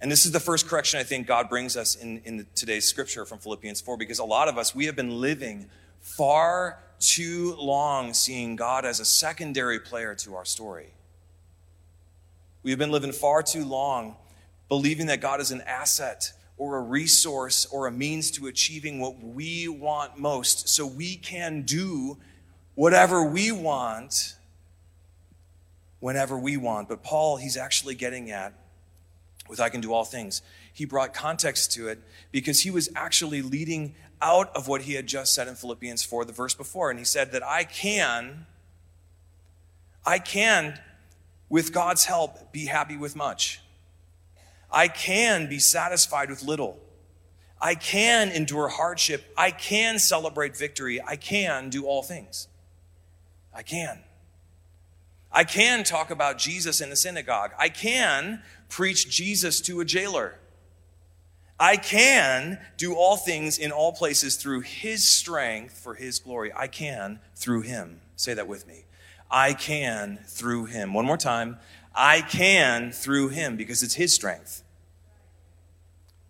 And 0.00 0.10
this 0.10 0.24
is 0.24 0.32
the 0.32 0.40
first 0.40 0.66
correction 0.66 0.98
I 0.98 1.02
think 1.02 1.26
God 1.26 1.48
brings 1.50 1.76
us 1.76 1.94
in, 1.94 2.22
in 2.24 2.46
today's 2.54 2.86
scripture 2.86 3.26
from 3.26 3.38
Philippians 3.38 3.80
4, 3.82 3.98
because 3.98 4.18
a 4.18 4.24
lot 4.24 4.48
of 4.48 4.56
us, 4.56 4.74
we 4.74 4.86
have 4.86 4.96
been 4.96 5.20
living 5.20 5.68
far 6.00 6.78
too 6.98 7.54
long 7.56 8.14
seeing 8.14 8.56
God 8.56 8.84
as 8.84 9.00
a 9.00 9.04
secondary 9.04 9.78
player 9.78 10.14
to 10.16 10.34
our 10.36 10.44
story. 10.44 10.94
We 12.62 12.70
have 12.70 12.78
been 12.78 12.90
living 12.90 13.12
far 13.12 13.42
too 13.42 13.64
long 13.64 14.16
believing 14.68 15.06
that 15.06 15.20
God 15.20 15.40
is 15.40 15.50
an 15.50 15.62
asset 15.62 16.32
or 16.56 16.76
a 16.76 16.80
resource 16.80 17.66
or 17.66 17.86
a 17.86 17.90
means 17.90 18.30
to 18.32 18.46
achieving 18.46 19.00
what 19.00 19.18
we 19.18 19.66
want 19.66 20.18
most 20.18 20.68
so 20.68 20.86
we 20.86 21.16
can 21.16 21.62
do 21.62 22.18
whatever 22.74 23.24
we 23.24 23.50
want 23.50 24.36
whenever 25.98 26.38
we 26.38 26.56
want. 26.56 26.88
But 26.88 27.02
Paul, 27.02 27.36
he's 27.36 27.56
actually 27.56 27.94
getting 27.94 28.30
at 28.30 28.52
with 29.50 29.60
I 29.60 29.68
can 29.68 29.80
do 29.80 29.92
all 29.92 30.04
things. 30.04 30.42
He 30.72 30.84
brought 30.84 31.12
context 31.12 31.72
to 31.72 31.88
it 31.88 32.00
because 32.30 32.62
he 32.62 32.70
was 32.70 32.88
actually 32.94 33.42
leading 33.42 33.94
out 34.22 34.54
of 34.54 34.68
what 34.68 34.82
he 34.82 34.94
had 34.94 35.06
just 35.06 35.34
said 35.34 35.48
in 35.48 35.54
Philippians 35.54 36.02
4, 36.04 36.24
the 36.24 36.32
verse 36.32 36.54
before. 36.54 36.90
And 36.90 36.98
he 36.98 37.04
said 37.04 37.32
that 37.32 37.42
I 37.44 37.64
can, 37.64 38.46
I 40.06 40.18
can, 40.18 40.78
with 41.48 41.72
God's 41.72 42.04
help, 42.04 42.52
be 42.52 42.66
happy 42.66 42.96
with 42.96 43.16
much. 43.16 43.60
I 44.70 44.88
can 44.88 45.48
be 45.48 45.58
satisfied 45.58 46.30
with 46.30 46.42
little. 46.42 46.78
I 47.60 47.74
can 47.74 48.30
endure 48.30 48.68
hardship. 48.68 49.32
I 49.36 49.50
can 49.50 49.98
celebrate 49.98 50.56
victory. 50.56 51.00
I 51.02 51.16
can 51.16 51.68
do 51.68 51.86
all 51.86 52.02
things. 52.02 52.48
I 53.54 53.62
can. 53.62 53.98
I 55.32 55.44
can 55.44 55.84
talk 55.84 56.10
about 56.10 56.38
Jesus 56.38 56.80
in 56.80 56.90
the 56.90 56.96
synagogue. 56.96 57.52
I 57.58 57.68
can 57.68 58.42
preach 58.70 59.10
Jesus 59.10 59.60
to 59.62 59.80
a 59.80 59.84
jailer. 59.84 60.38
I 61.58 61.76
can 61.76 62.58
do 62.78 62.94
all 62.94 63.18
things 63.18 63.58
in 63.58 63.70
all 63.70 63.92
places 63.92 64.36
through 64.36 64.60
his 64.60 65.06
strength 65.06 65.78
for 65.78 65.94
his 65.94 66.18
glory. 66.18 66.50
I 66.56 66.68
can 66.68 67.20
through 67.36 67.62
him. 67.62 68.00
Say 68.16 68.32
that 68.32 68.48
with 68.48 68.66
me. 68.66 68.86
I 69.30 69.52
can 69.52 70.20
through 70.26 70.64
him. 70.66 70.94
One 70.94 71.04
more 71.04 71.18
time. 71.18 71.58
I 71.94 72.22
can 72.22 72.92
through 72.92 73.28
him 73.28 73.56
because 73.56 73.82
it's 73.82 73.94
his 73.94 74.14
strength. 74.14 74.62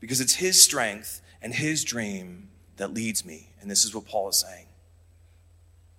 Because 0.00 0.20
it's 0.20 0.35
his 0.35 0.61
strength 0.61 1.22
and 1.40 1.55
his 1.55 1.85
dream 1.85 2.48
that 2.76 2.92
leads 2.92 3.24
me. 3.24 3.50
And 3.61 3.70
this 3.70 3.85
is 3.85 3.94
what 3.94 4.07
Paul 4.07 4.31
is 4.31 4.38
saying. 4.40 4.66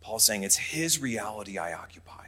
Paul's 0.01 0.25
saying 0.25 0.43
it's 0.43 0.57
his 0.57 0.99
reality 0.99 1.57
I 1.57 1.73
occupy. 1.73 2.20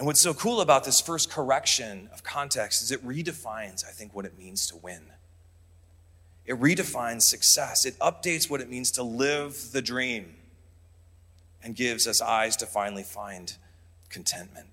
And 0.00 0.06
what's 0.06 0.20
so 0.20 0.32
cool 0.32 0.62
about 0.62 0.84
this 0.84 0.98
first 0.98 1.30
correction 1.30 2.08
of 2.10 2.22
context 2.22 2.80
is 2.80 2.90
it 2.90 3.06
redefines, 3.06 3.86
I 3.86 3.90
think, 3.90 4.14
what 4.14 4.24
it 4.24 4.38
means 4.38 4.66
to 4.68 4.76
win. 4.78 5.02
It 6.46 6.58
redefines 6.58 7.20
success. 7.20 7.84
It 7.84 7.98
updates 7.98 8.48
what 8.48 8.62
it 8.62 8.70
means 8.70 8.90
to 8.92 9.02
live 9.02 9.72
the 9.72 9.82
dream 9.82 10.36
and 11.62 11.76
gives 11.76 12.06
us 12.06 12.22
eyes 12.22 12.56
to 12.56 12.66
finally 12.66 13.02
find 13.02 13.54
contentment. 14.08 14.68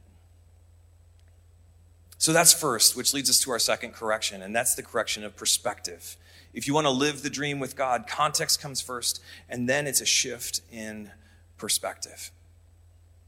So 2.17 2.31
that's 2.31 2.53
first, 2.53 2.95
which 2.95 3.13
leads 3.13 3.29
us 3.29 3.41
to 3.41 3.51
our 3.51 3.59
second 3.59 3.91
correction, 3.91 4.41
and 4.41 4.55
that's 4.55 4.75
the 4.75 4.81
correction 4.81 5.25
of 5.25 5.35
perspective. 5.35 6.15
If 6.53 6.69
you 6.69 6.73
want 6.73 6.85
to 6.85 6.91
live 6.91 7.21
the 7.21 7.29
dream 7.29 7.59
with 7.59 7.75
God, 7.75 8.07
context 8.07 8.61
comes 8.61 8.79
first, 8.79 9.21
and 9.49 9.67
then 9.67 9.87
it's 9.87 9.99
a 9.99 10.05
shift 10.05 10.61
in 10.71 11.11
perspective 11.57 12.31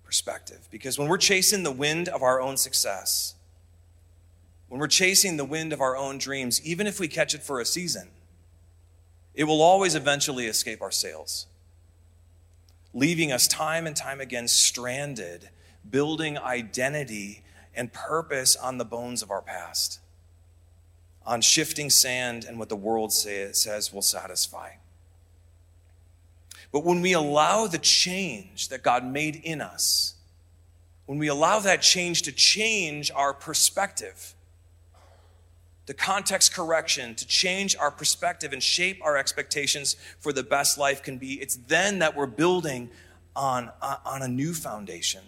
perspective. 0.10 0.67
Because 0.72 0.98
when 0.98 1.08
we're 1.08 1.19
chasing 1.19 1.62
the 1.62 1.72
wind 1.72 2.10
of 2.10 2.24
our 2.24 2.41
own 2.41 2.58
success, 2.58 3.36
when 4.67 4.80
we're 4.80 4.88
chasing 4.88 5.38
the 5.38 5.45
wind 5.45 5.72
of 5.72 5.82
our 5.82 5.95
own 5.95 6.17
dreams, 6.17 6.60
even 6.65 6.88
if 6.88 7.00
we 7.00 7.08
catch 7.08 7.36
it 7.36 7.43
for 7.43 7.60
a 7.60 7.65
season, 7.65 8.08
it 9.36 9.43
will 9.43 9.62
always 9.62 9.93
eventually 9.93 10.48
escape 10.48 10.82
our 10.82 10.89
sails, 10.89 11.45
leaving 12.91 13.32
us 13.32 13.48
time 13.48 13.86
and 13.86 13.95
time 13.95 14.19
again 14.19 14.48
stranded, 14.48 15.50
building 15.88 16.39
identity 16.39 17.43
and 17.76 17.93
purpose 17.93 18.56
on 18.56 18.80
the 18.80 18.86
bones 18.86 19.22
of 19.22 19.30
our 19.30 19.43
past, 19.43 20.00
on 21.24 21.39
shifting 21.39 21.91
sand 21.91 22.45
and 22.45 22.58
what 22.58 22.69
the 22.69 22.76
world 22.76 23.13
say, 23.13 23.52
says 23.52 23.93
will 23.93 24.02
satisfy. 24.02 24.72
But 26.71 26.86
when 26.86 27.01
we 27.01 27.13
allow 27.13 27.67
the 27.67 27.79
change 27.79 28.69
that 28.69 28.84
God 28.84 29.03
made 29.05 29.36
in 29.38 29.62
us, 29.62 30.15
when 31.05 31.17
we 31.17 31.27
allow 31.27 31.60
that 31.60 31.82
change 31.82 32.21
to 32.23 32.32
change 32.32 33.10
our 33.12 33.34
perspective, 33.34 34.36
the 35.88 35.95
context 35.95 36.53
correction 36.53 37.15
to 37.15 37.25
change 37.25 37.75
our 37.75 37.89
perspective 37.89 38.53
and 38.53 38.62
shape 38.62 38.99
our 39.03 39.17
expectations 39.17 39.95
for 40.19 40.32
the 40.32 40.43
best 40.43 40.77
life 40.77 41.01
can 41.01 41.17
be, 41.17 41.41
it's 41.41 41.55
then 41.55 41.97
that 41.99 42.15
we're 42.15 42.27
building 42.27 42.91
on, 43.36 43.71
uh, 43.82 43.97
on 44.05 44.21
a 44.21 44.27
new 44.27 44.53
foundation, 44.53 45.23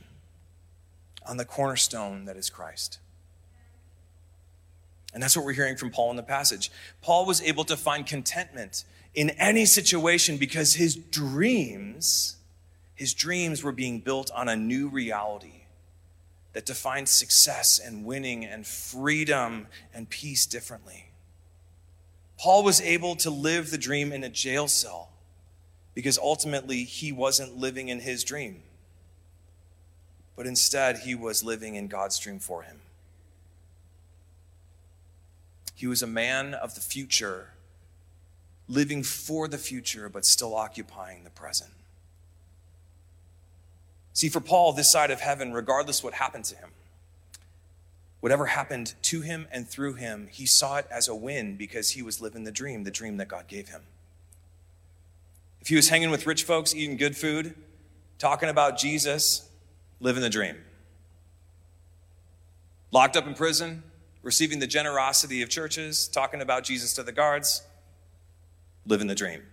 on 1.27 1.37
the 1.37 1.45
cornerstone 1.45 2.25
that 2.25 2.37
is 2.37 2.51
Christ. 2.51 2.99
And 5.15 5.23
that's 5.23 5.35
what 5.35 5.45
we're 5.45 5.53
hearing 5.53 5.77
from 5.77 5.89
Paul 5.89 6.11
in 6.11 6.15
the 6.15 6.23
passage. 6.23 6.71
Paul 7.01 7.25
was 7.25 7.41
able 7.41 7.63
to 7.65 7.75
find 7.75 8.05
contentment 8.05 8.85
in 9.13 9.31
any 9.31 9.65
situation 9.65 10.37
because 10.37 10.75
his 10.75 10.95
dreams, 10.95 12.37
his 12.95 13.13
dreams 13.13 13.63
were 13.63 13.71
being 13.71 13.99
built 13.99 14.31
on 14.31 14.47
a 14.47 14.55
new 14.55 14.87
reality 14.87 15.63
that 16.53 16.65
defined 16.65 17.09
success 17.09 17.79
and 17.79 18.05
winning 18.05 18.45
and 18.45 18.65
freedom 18.65 19.67
and 19.93 20.09
peace 20.09 20.45
differently. 20.45 21.05
Paul 22.37 22.63
was 22.63 22.81
able 22.81 23.15
to 23.17 23.29
live 23.29 23.69
the 23.69 23.77
dream 23.77 24.11
in 24.11 24.23
a 24.23 24.29
jail 24.29 24.67
cell 24.67 25.09
because 25.93 26.17
ultimately 26.17 26.83
he 26.83 27.11
wasn't 27.11 27.57
living 27.57 27.89
in 27.89 27.99
his 27.99 28.23
dream, 28.23 28.63
but 30.35 30.47
instead 30.47 30.99
he 30.99 31.15
was 31.15 31.43
living 31.43 31.75
in 31.75 31.87
God's 31.87 32.17
dream 32.17 32.39
for 32.39 32.63
him. 32.63 32.79
He 35.75 35.87
was 35.87 36.01
a 36.01 36.07
man 36.07 36.53
of 36.53 36.75
the 36.75 36.81
future 36.81 37.49
living 38.71 39.03
for 39.03 39.47
the 39.47 39.57
future, 39.57 40.07
but 40.07 40.25
still 40.25 40.55
occupying 40.55 41.23
the 41.23 41.29
present. 41.29 41.71
See, 44.13 44.29
for 44.29 44.39
Paul, 44.39 44.73
this 44.73 44.91
side 44.91 45.11
of 45.11 45.19
heaven, 45.19 45.53
regardless 45.53 46.03
what 46.03 46.15
happened 46.15 46.45
to 46.45 46.55
him, 46.55 46.69
whatever 48.21 48.47
happened 48.47 48.93
to 49.03 49.21
him 49.21 49.47
and 49.51 49.67
through 49.67 49.93
him, 49.93 50.27
he 50.31 50.45
saw 50.45 50.77
it 50.77 50.87
as 50.89 51.07
a 51.07 51.15
win 51.15 51.55
because 51.57 51.91
he 51.91 52.01
was 52.01 52.21
living 52.21 52.43
the 52.43 52.51
dream, 52.51 52.83
the 52.83 52.91
dream 52.91 53.17
that 53.17 53.27
God 53.27 53.47
gave 53.47 53.69
him. 53.69 53.81
If 55.59 55.67
he 55.67 55.75
was 55.75 55.89
hanging 55.89 56.09
with 56.09 56.25
rich 56.25 56.43
folks, 56.43 56.73
eating 56.73 56.97
good 56.97 57.17
food, 57.17 57.55
talking 58.19 58.49
about 58.49 58.77
Jesus, 58.77 59.49
living 59.99 60.21
the 60.21 60.29
dream. 60.29 60.57
Locked 62.91 63.15
up 63.15 63.27
in 63.27 63.33
prison, 63.33 63.83
receiving 64.23 64.59
the 64.59 64.67
generosity 64.67 65.41
of 65.41 65.49
churches, 65.49 66.07
talking 66.07 66.41
about 66.41 66.63
Jesus 66.63 66.93
to 66.93 67.03
the 67.03 67.11
guards, 67.11 67.63
living 68.85 69.07
the 69.07 69.15
dream. 69.15 69.43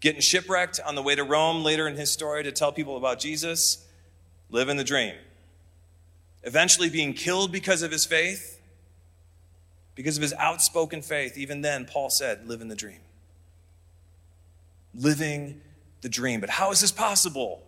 Getting 0.00 0.20
shipwrecked 0.20 0.80
on 0.84 0.94
the 0.94 1.02
way 1.02 1.14
to 1.14 1.24
Rome 1.24 1.62
later 1.64 1.88
in 1.88 1.96
his 1.96 2.10
story 2.10 2.42
to 2.44 2.52
tell 2.52 2.72
people 2.72 2.96
about 2.96 3.18
Jesus, 3.18 3.86
living 4.50 4.76
the 4.76 4.84
dream. 4.84 5.14
Eventually 6.42 6.88
being 6.88 7.12
killed 7.12 7.50
because 7.50 7.82
of 7.82 7.90
his 7.90 8.04
faith, 8.04 8.60
because 9.94 10.16
of 10.16 10.22
his 10.22 10.34
outspoken 10.34 11.02
faith. 11.02 11.36
Even 11.36 11.62
then, 11.62 11.86
Paul 11.86 12.10
said, 12.10 12.46
living 12.46 12.68
the 12.68 12.76
dream. 12.76 13.00
Living 14.94 15.60
the 16.02 16.08
dream. 16.08 16.40
But 16.40 16.50
how 16.50 16.70
is 16.70 16.80
this 16.80 16.92
possible? 16.92 17.62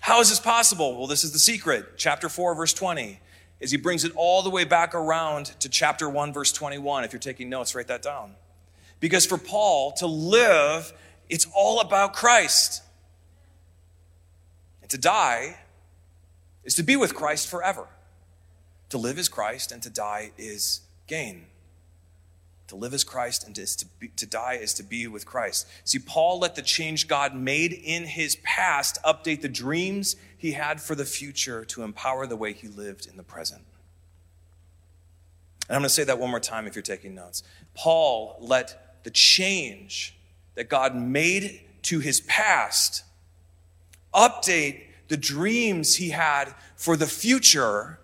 How 0.00 0.20
is 0.20 0.28
this 0.28 0.40
possible? 0.40 0.98
Well, 0.98 1.06
this 1.06 1.24
is 1.24 1.32
the 1.32 1.38
secret. 1.38 1.96
Chapter 1.96 2.28
4, 2.28 2.54
verse 2.54 2.74
20, 2.74 3.20
is 3.60 3.70
he 3.70 3.76
brings 3.76 4.04
it 4.04 4.12
all 4.16 4.42
the 4.42 4.50
way 4.50 4.64
back 4.64 4.94
around 4.94 5.46
to 5.60 5.68
chapter 5.68 6.08
1, 6.08 6.32
verse 6.32 6.52
21. 6.52 7.04
If 7.04 7.12
you're 7.12 7.20
taking 7.20 7.48
notes, 7.48 7.74
write 7.74 7.86
that 7.86 8.02
down. 8.02 8.34
Because 9.00 9.26
for 9.26 9.38
Paul, 9.38 9.92
to 9.92 10.06
live, 10.06 10.92
it's 11.28 11.46
all 11.54 11.80
about 11.80 12.12
Christ. 12.12 12.82
And 14.82 14.90
to 14.90 14.98
die 14.98 15.56
is 16.64 16.74
to 16.74 16.82
be 16.82 16.96
with 16.96 17.14
Christ 17.14 17.48
forever. 17.48 17.86
To 18.90 18.98
live 18.98 19.18
is 19.18 19.28
Christ, 19.28 19.72
and 19.72 19.82
to 19.82 19.90
die 19.90 20.32
is 20.36 20.80
gain. 21.06 21.46
To 22.68 22.76
live 22.76 22.94
as 22.94 23.02
Christ 23.02 23.44
and 23.44 23.54
to, 23.56 23.86
be, 23.98 24.08
to 24.14 24.26
die 24.26 24.54
is 24.54 24.74
to 24.74 24.84
be 24.84 25.08
with 25.08 25.26
Christ. 25.26 25.66
See, 25.82 25.98
Paul 25.98 26.38
let 26.38 26.54
the 26.54 26.62
change 26.62 27.08
God 27.08 27.34
made 27.34 27.72
in 27.72 28.04
his 28.04 28.36
past 28.44 28.96
update 29.04 29.40
the 29.40 29.48
dreams 29.48 30.14
he 30.38 30.52
had 30.52 30.80
for 30.80 30.94
the 30.94 31.04
future 31.04 31.64
to 31.64 31.82
empower 31.82 32.28
the 32.28 32.36
way 32.36 32.52
he 32.52 32.68
lived 32.68 33.08
in 33.08 33.16
the 33.16 33.24
present. 33.24 33.62
And 35.68 35.76
I'm 35.76 35.82
going 35.82 35.88
to 35.88 35.94
say 35.94 36.04
that 36.04 36.20
one 36.20 36.30
more 36.30 36.38
time 36.38 36.68
if 36.68 36.76
you're 36.76 36.82
taking 36.82 37.14
notes. 37.14 37.42
Paul 37.74 38.36
let 38.40 38.89
the 39.02 39.10
change 39.10 40.16
that 40.54 40.68
God 40.68 40.94
made 40.94 41.62
to 41.82 42.00
his 42.00 42.20
past 42.22 43.04
update 44.14 44.82
the 45.08 45.16
dreams 45.16 45.96
he 45.96 46.10
had 46.10 46.54
for 46.76 46.96
the 46.96 47.06
future 47.06 47.98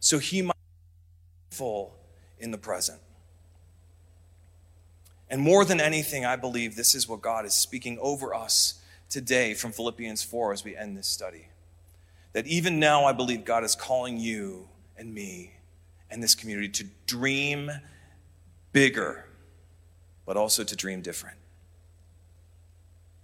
so 0.00 0.18
he 0.18 0.42
might 0.42 0.54
be 1.50 1.56
full 1.56 1.94
in 2.38 2.50
the 2.50 2.58
present. 2.58 3.00
And 5.28 5.40
more 5.40 5.64
than 5.64 5.80
anything, 5.80 6.26
I 6.26 6.36
believe 6.36 6.76
this 6.76 6.94
is 6.94 7.08
what 7.08 7.22
God 7.22 7.46
is 7.46 7.54
speaking 7.54 7.98
over 8.00 8.34
us 8.34 8.80
today 9.08 9.54
from 9.54 9.72
Philippians 9.72 10.22
4 10.22 10.52
as 10.52 10.64
we 10.64 10.76
end 10.76 10.96
this 10.96 11.06
study. 11.06 11.48
That 12.32 12.46
even 12.46 12.78
now, 12.78 13.04
I 13.04 13.12
believe 13.12 13.44
God 13.44 13.64
is 13.64 13.74
calling 13.74 14.18
you 14.18 14.68
and 14.96 15.14
me 15.14 15.54
and 16.10 16.22
this 16.22 16.34
community 16.34 16.68
to 16.68 16.84
dream 17.06 17.70
bigger, 18.72 19.24
but 20.24 20.36
also 20.36 20.64
to 20.64 20.76
dream 20.76 21.00
different. 21.02 21.36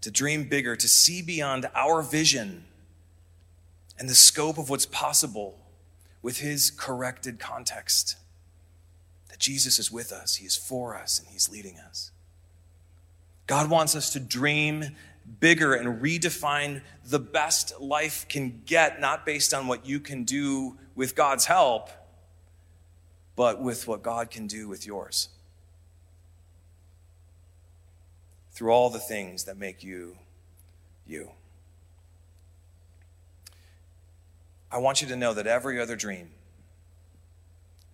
To 0.02 0.10
dream 0.10 0.48
bigger, 0.48 0.76
to 0.76 0.88
see 0.88 1.22
beyond 1.22 1.68
our 1.74 2.02
vision 2.02 2.64
and 3.98 4.08
the 4.08 4.14
scope 4.14 4.58
of 4.58 4.70
what's 4.70 4.86
possible 4.86 5.58
with 6.22 6.38
His 6.38 6.70
corrected 6.70 7.38
context 7.38 8.16
that 9.28 9.38
Jesus 9.38 9.78
is 9.78 9.90
with 9.90 10.12
us, 10.12 10.36
He 10.36 10.46
is 10.46 10.56
for 10.56 10.96
us, 10.96 11.18
and 11.18 11.28
He's 11.28 11.48
leading 11.48 11.78
us. 11.78 12.12
God 13.46 13.70
wants 13.70 13.96
us 13.96 14.10
to 14.12 14.20
dream 14.20 14.96
bigger 15.40 15.74
and 15.74 16.00
redefine 16.02 16.82
the 17.04 17.18
best 17.18 17.80
life 17.80 18.26
can 18.28 18.62
get, 18.66 19.00
not 19.00 19.26
based 19.26 19.52
on 19.52 19.66
what 19.66 19.86
you 19.86 20.00
can 20.00 20.24
do 20.24 20.76
with 20.94 21.14
God's 21.14 21.46
help, 21.46 21.90
but 23.36 23.60
with 23.60 23.86
what 23.86 24.02
God 24.02 24.30
can 24.30 24.46
do 24.46 24.68
with 24.68 24.86
yours. 24.86 25.28
Through 28.58 28.72
all 28.72 28.90
the 28.90 28.98
things 28.98 29.44
that 29.44 29.56
make 29.56 29.84
you 29.84 30.18
you. 31.06 31.30
I 34.68 34.78
want 34.78 35.00
you 35.00 35.06
to 35.06 35.16
know 35.16 35.32
that 35.32 35.46
every 35.46 35.80
other 35.80 35.94
dream 35.94 36.30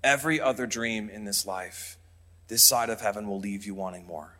every 0.02 0.40
other 0.40 0.66
dream 0.66 1.08
in 1.10 1.24
this 1.24 1.46
life, 1.46 1.96
this 2.48 2.64
side 2.64 2.88
of 2.90 3.02
heaven 3.02 3.28
will 3.28 3.40
leave 3.40 3.64
you 3.64 3.74
wanting 3.74 4.06
more. 4.06 4.36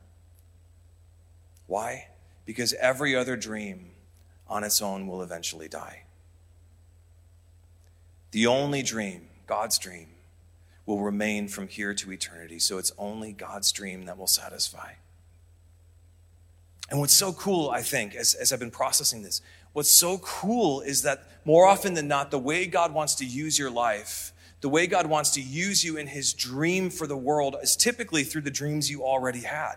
Why? 1.67 2.09
Because 2.45 2.75
every 2.75 3.15
other 3.15 3.37
dream 3.37 3.91
on 4.47 4.65
its 4.65 4.83
own 4.83 5.07
will 5.07 5.23
eventually 5.23 5.69
die. 5.69 6.05
The 8.31 8.47
only 8.47 8.83
dream, 8.83 9.29
God's 9.47 9.79
dream, 9.79 10.09
will 10.85 11.01
remain 11.01 11.49
from 11.49 11.69
here 11.69 11.95
to 11.95 12.13
eternity. 12.13 12.59
So 12.59 12.77
it's 12.77 12.93
only 12.99 13.33
God's 13.33 13.73
dream 13.73 14.05
that 14.05 14.19
will 14.19 14.27
satisfy. 14.27 14.95
And 16.91 17.01
what's 17.01 17.15
so 17.15 17.33
cool, 17.33 17.71
I 17.71 17.83
think, 17.83 18.15
as, 18.15 18.35
as 18.35 18.53
I've 18.53 18.61
been 18.61 18.71
processing 18.71 19.23
this, 19.23 19.41
what's 19.73 19.91
so 19.91 20.19
cool 20.19 20.81
is 20.83 21.03
that 21.03 21.27
more 21.45 21.67
often 21.67 21.95
than 21.95 22.09
not, 22.09 22.31
the 22.31 22.39
way 22.39 22.67
God 22.67 22.93
wants 22.93 23.15
to 23.17 23.25
use 23.25 23.59
your 23.59 23.71
life 23.71 24.35
the 24.65 24.71
way 24.71 24.87
God 24.87 25.09
wants 25.09 25.33
to 25.33 25.43
use 25.43 25.85
you 25.85 25.99
in 25.99 26.07
his 26.07 26.33
dream 26.33 26.89
for 26.89 27.07
the 27.07 27.19
world 27.19 27.55
is 27.63 27.77
typically 27.77 28.25
through 28.25 28.41
the 28.41 28.51
dreams 28.51 28.91
you 28.91 29.05
already 29.05 29.41
had. 29.41 29.75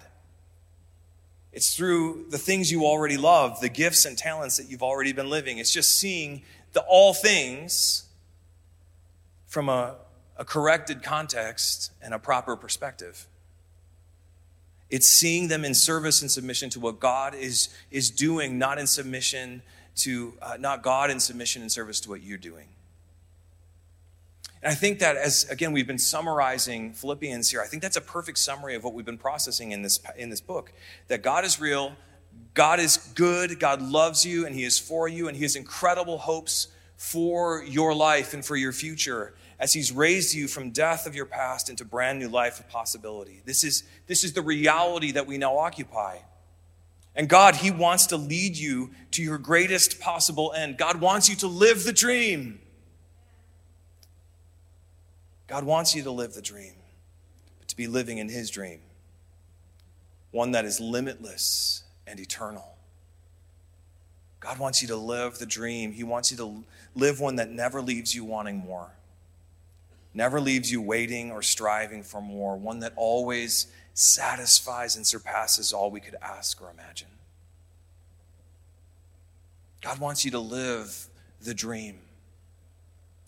It's 1.51 1.75
through 1.75 2.27
the 2.29 2.37
things 2.37 2.71
you 2.71 2.85
already 2.85 3.17
love, 3.17 3.59
the 3.59 3.67
gifts 3.67 4.05
and 4.05 4.17
talents 4.17 4.55
that 4.55 4.69
you've 4.69 4.81
already 4.81 5.11
been 5.11 5.29
living. 5.29 5.57
It's 5.57 5.73
just 5.73 5.99
seeing 5.99 6.43
the 6.71 6.85
all 6.87 7.13
things 7.13 8.05
from 9.45 9.67
a, 9.67 9.95
a 10.37 10.45
corrected 10.45 11.03
context 11.03 11.91
and 12.01 12.13
a 12.13 12.19
proper 12.19 12.55
perspective. 12.55 13.27
It's 14.89 15.07
seeing 15.07 15.49
them 15.49 15.65
in 15.65 15.73
service 15.73 16.21
and 16.21 16.31
submission 16.31 16.69
to 16.71 16.79
what 16.79 16.99
God 16.99 17.35
is, 17.35 17.69
is 17.91 18.09
doing, 18.09 18.57
not 18.57 18.79
in 18.79 18.87
submission 18.87 19.61
to, 19.97 20.33
uh, 20.41 20.57
not 20.59 20.81
God 20.81 21.09
in 21.09 21.19
submission 21.19 21.61
and 21.61 21.71
service 21.71 21.99
to 22.01 22.09
what 22.09 22.21
you're 22.21 22.37
doing. 22.37 22.67
And 24.61 24.71
I 24.71 24.75
think 24.75 24.99
that 24.99 25.17
as 25.17 25.47
again 25.49 25.71
we've 25.71 25.87
been 25.87 25.99
summarizing 25.99 26.93
Philippians 26.93 27.51
here, 27.51 27.61
I 27.61 27.67
think 27.67 27.83
that's 27.83 27.97
a 27.97 28.01
perfect 28.01 28.39
summary 28.39 28.75
of 28.75 28.83
what 28.83 28.93
we've 28.93 29.05
been 29.05 29.17
processing 29.17 29.71
in 29.71 29.81
this 29.81 29.99
in 30.17 30.29
this 30.29 30.41
book. 30.41 30.73
That 31.09 31.21
God 31.21 31.45
is 31.45 31.59
real, 31.59 31.93
God 32.53 32.79
is 32.79 32.97
good, 32.97 33.59
God 33.59 33.81
loves 33.81 34.25
you 34.25 34.45
and 34.45 34.55
he 34.55 34.63
is 34.63 34.79
for 34.79 35.07
you 35.07 35.27
and 35.27 35.37
he 35.37 35.43
has 35.43 35.55
incredible 35.55 36.17
hopes 36.17 36.69
for 36.95 37.63
your 37.63 37.93
life 37.93 38.33
and 38.33 38.43
for 38.43 38.55
your 38.55 38.73
future 38.73 39.35
as 39.59 39.73
he's 39.73 39.91
raised 39.91 40.33
you 40.33 40.47
from 40.47 40.71
death 40.71 41.07
of 41.07 41.15
your 41.15 41.25
past 41.25 41.69
into 41.69 41.83
brand 41.83 42.19
new 42.19 42.29
life 42.29 42.59
of 42.59 42.69
possibility. 42.69 43.41
This 43.45 43.63
is 43.63 43.83
this 44.05 44.23
is 44.23 44.33
the 44.33 44.41
reality 44.41 45.11
that 45.13 45.27
we 45.27 45.37
now 45.37 45.57
occupy. 45.57 46.19
And 47.15 47.27
God, 47.27 47.55
he 47.55 47.71
wants 47.71 48.07
to 48.07 48.17
lead 48.17 48.55
you 48.55 48.91
to 49.11 49.23
your 49.23 49.39
greatest 49.39 49.99
possible 49.99 50.53
end. 50.55 50.77
God 50.77 51.01
wants 51.01 51.27
you 51.27 51.35
to 51.37 51.47
live 51.47 51.83
the 51.83 51.91
dream. 51.91 52.59
God 55.47 55.63
wants 55.63 55.95
you 55.95 56.03
to 56.03 56.11
live 56.11 56.33
the 56.33 56.41
dream, 56.41 56.73
but 57.57 57.69
to 57.69 57.75
be 57.75 57.87
living 57.87 58.17
in 58.17 58.29
His 58.29 58.49
dream, 58.49 58.81
one 60.31 60.51
that 60.51 60.65
is 60.65 60.79
limitless 60.79 61.83
and 62.05 62.19
eternal. 62.19 62.75
God 64.39 64.59
wants 64.59 64.81
you 64.81 64.89
to 64.89 64.97
live 64.97 65.39
the 65.39 65.45
dream. 65.45 65.93
He 65.93 66.03
wants 66.03 66.31
you 66.31 66.37
to 66.37 66.63
live 66.95 67.19
one 67.19 67.37
that 67.37 67.49
never 67.49 67.81
leaves 67.81 68.13
you 68.13 68.23
wanting 68.23 68.57
more, 68.57 68.91
never 70.17 70.41
leaves 70.41 70.71
you 70.71 70.81
waiting 70.81 71.31
or 71.31 71.43
striving 71.43 72.01
for 72.01 72.19
more, 72.19 72.57
one 72.57 72.79
that 72.79 72.91
always 72.95 73.67
satisfies 73.93 74.95
and 74.95 75.05
surpasses 75.05 75.71
all 75.71 75.91
we 75.91 75.99
could 76.01 76.15
ask 76.21 76.59
or 76.61 76.71
imagine. 76.71 77.07
God 79.81 79.99
wants 79.99 80.25
you 80.25 80.31
to 80.31 80.39
live 80.39 81.07
the 81.39 81.53
dream 81.53 81.99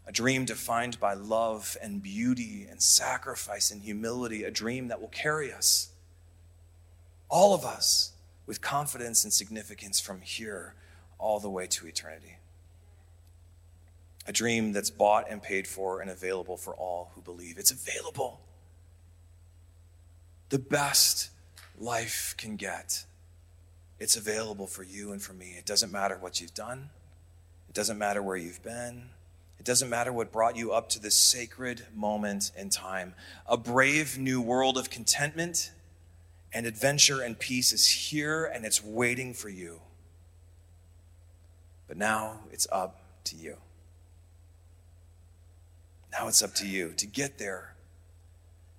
a 0.07 0.11
dream 0.11 0.43
defined 0.43 0.99
by 0.99 1.13
love 1.13 1.77
and 1.83 2.01
beauty 2.01 2.65
and 2.67 2.81
sacrifice 2.81 3.69
and 3.69 3.83
humility, 3.83 4.43
a 4.43 4.49
dream 4.49 4.87
that 4.87 4.99
will 4.99 5.09
carry 5.09 5.53
us, 5.53 5.89
all 7.29 7.53
of 7.53 7.63
us, 7.63 8.13
with 8.47 8.59
confidence 8.59 9.23
and 9.23 9.31
significance 9.31 9.99
from 9.99 10.21
here 10.21 10.73
all 11.19 11.39
the 11.39 11.47
way 11.47 11.67
to 11.67 11.85
eternity. 11.85 12.38
A 14.29 14.31
dream 14.31 14.73
that's 14.73 14.91
bought 14.91 15.25
and 15.27 15.41
paid 15.41 15.67
for 15.67 16.01
and 16.01 16.11
available 16.11 16.55
for 16.55 16.75
all 16.75 17.09
who 17.15 17.21
believe. 17.21 17.57
It's 17.57 17.71
available. 17.71 18.39
The 20.49 20.59
best 20.59 21.31
life 21.79 22.35
can 22.37 22.55
get. 22.55 23.05
It's 23.97 24.15
available 24.15 24.67
for 24.67 24.83
you 24.83 25.11
and 25.11 25.19
for 25.19 25.33
me. 25.33 25.55
It 25.57 25.65
doesn't 25.65 25.91
matter 25.91 26.15
what 26.15 26.39
you've 26.39 26.53
done, 26.53 26.91
it 27.69 27.73
doesn't 27.73 27.97
matter 27.97 28.21
where 28.21 28.37
you've 28.37 28.61
been. 28.61 29.09
It 29.57 29.65
doesn't 29.65 29.89
matter 29.89 30.13
what 30.13 30.31
brought 30.31 30.55
you 30.55 30.73
up 30.73 30.89
to 30.89 30.99
this 30.99 31.15
sacred 31.15 31.87
moment 31.93 32.51
in 32.55 32.69
time. 32.69 33.15
A 33.47 33.57
brave 33.57 34.19
new 34.19 34.39
world 34.39 34.77
of 34.77 34.91
contentment 34.91 35.71
and 36.53 36.67
adventure 36.67 37.21
and 37.21 37.37
peace 37.37 37.73
is 37.73 37.87
here 37.87 38.45
and 38.45 38.63
it's 38.63 38.83
waiting 38.83 39.33
for 39.33 39.49
you. 39.49 39.81
But 41.87 41.97
now 41.97 42.41
it's 42.51 42.67
up 42.71 43.01
to 43.25 43.35
you. 43.35 43.57
Now 46.11 46.27
it's 46.27 46.41
up 46.41 46.53
to 46.55 46.67
you 46.67 46.93
to 46.97 47.05
get 47.05 47.37
there. 47.37 47.75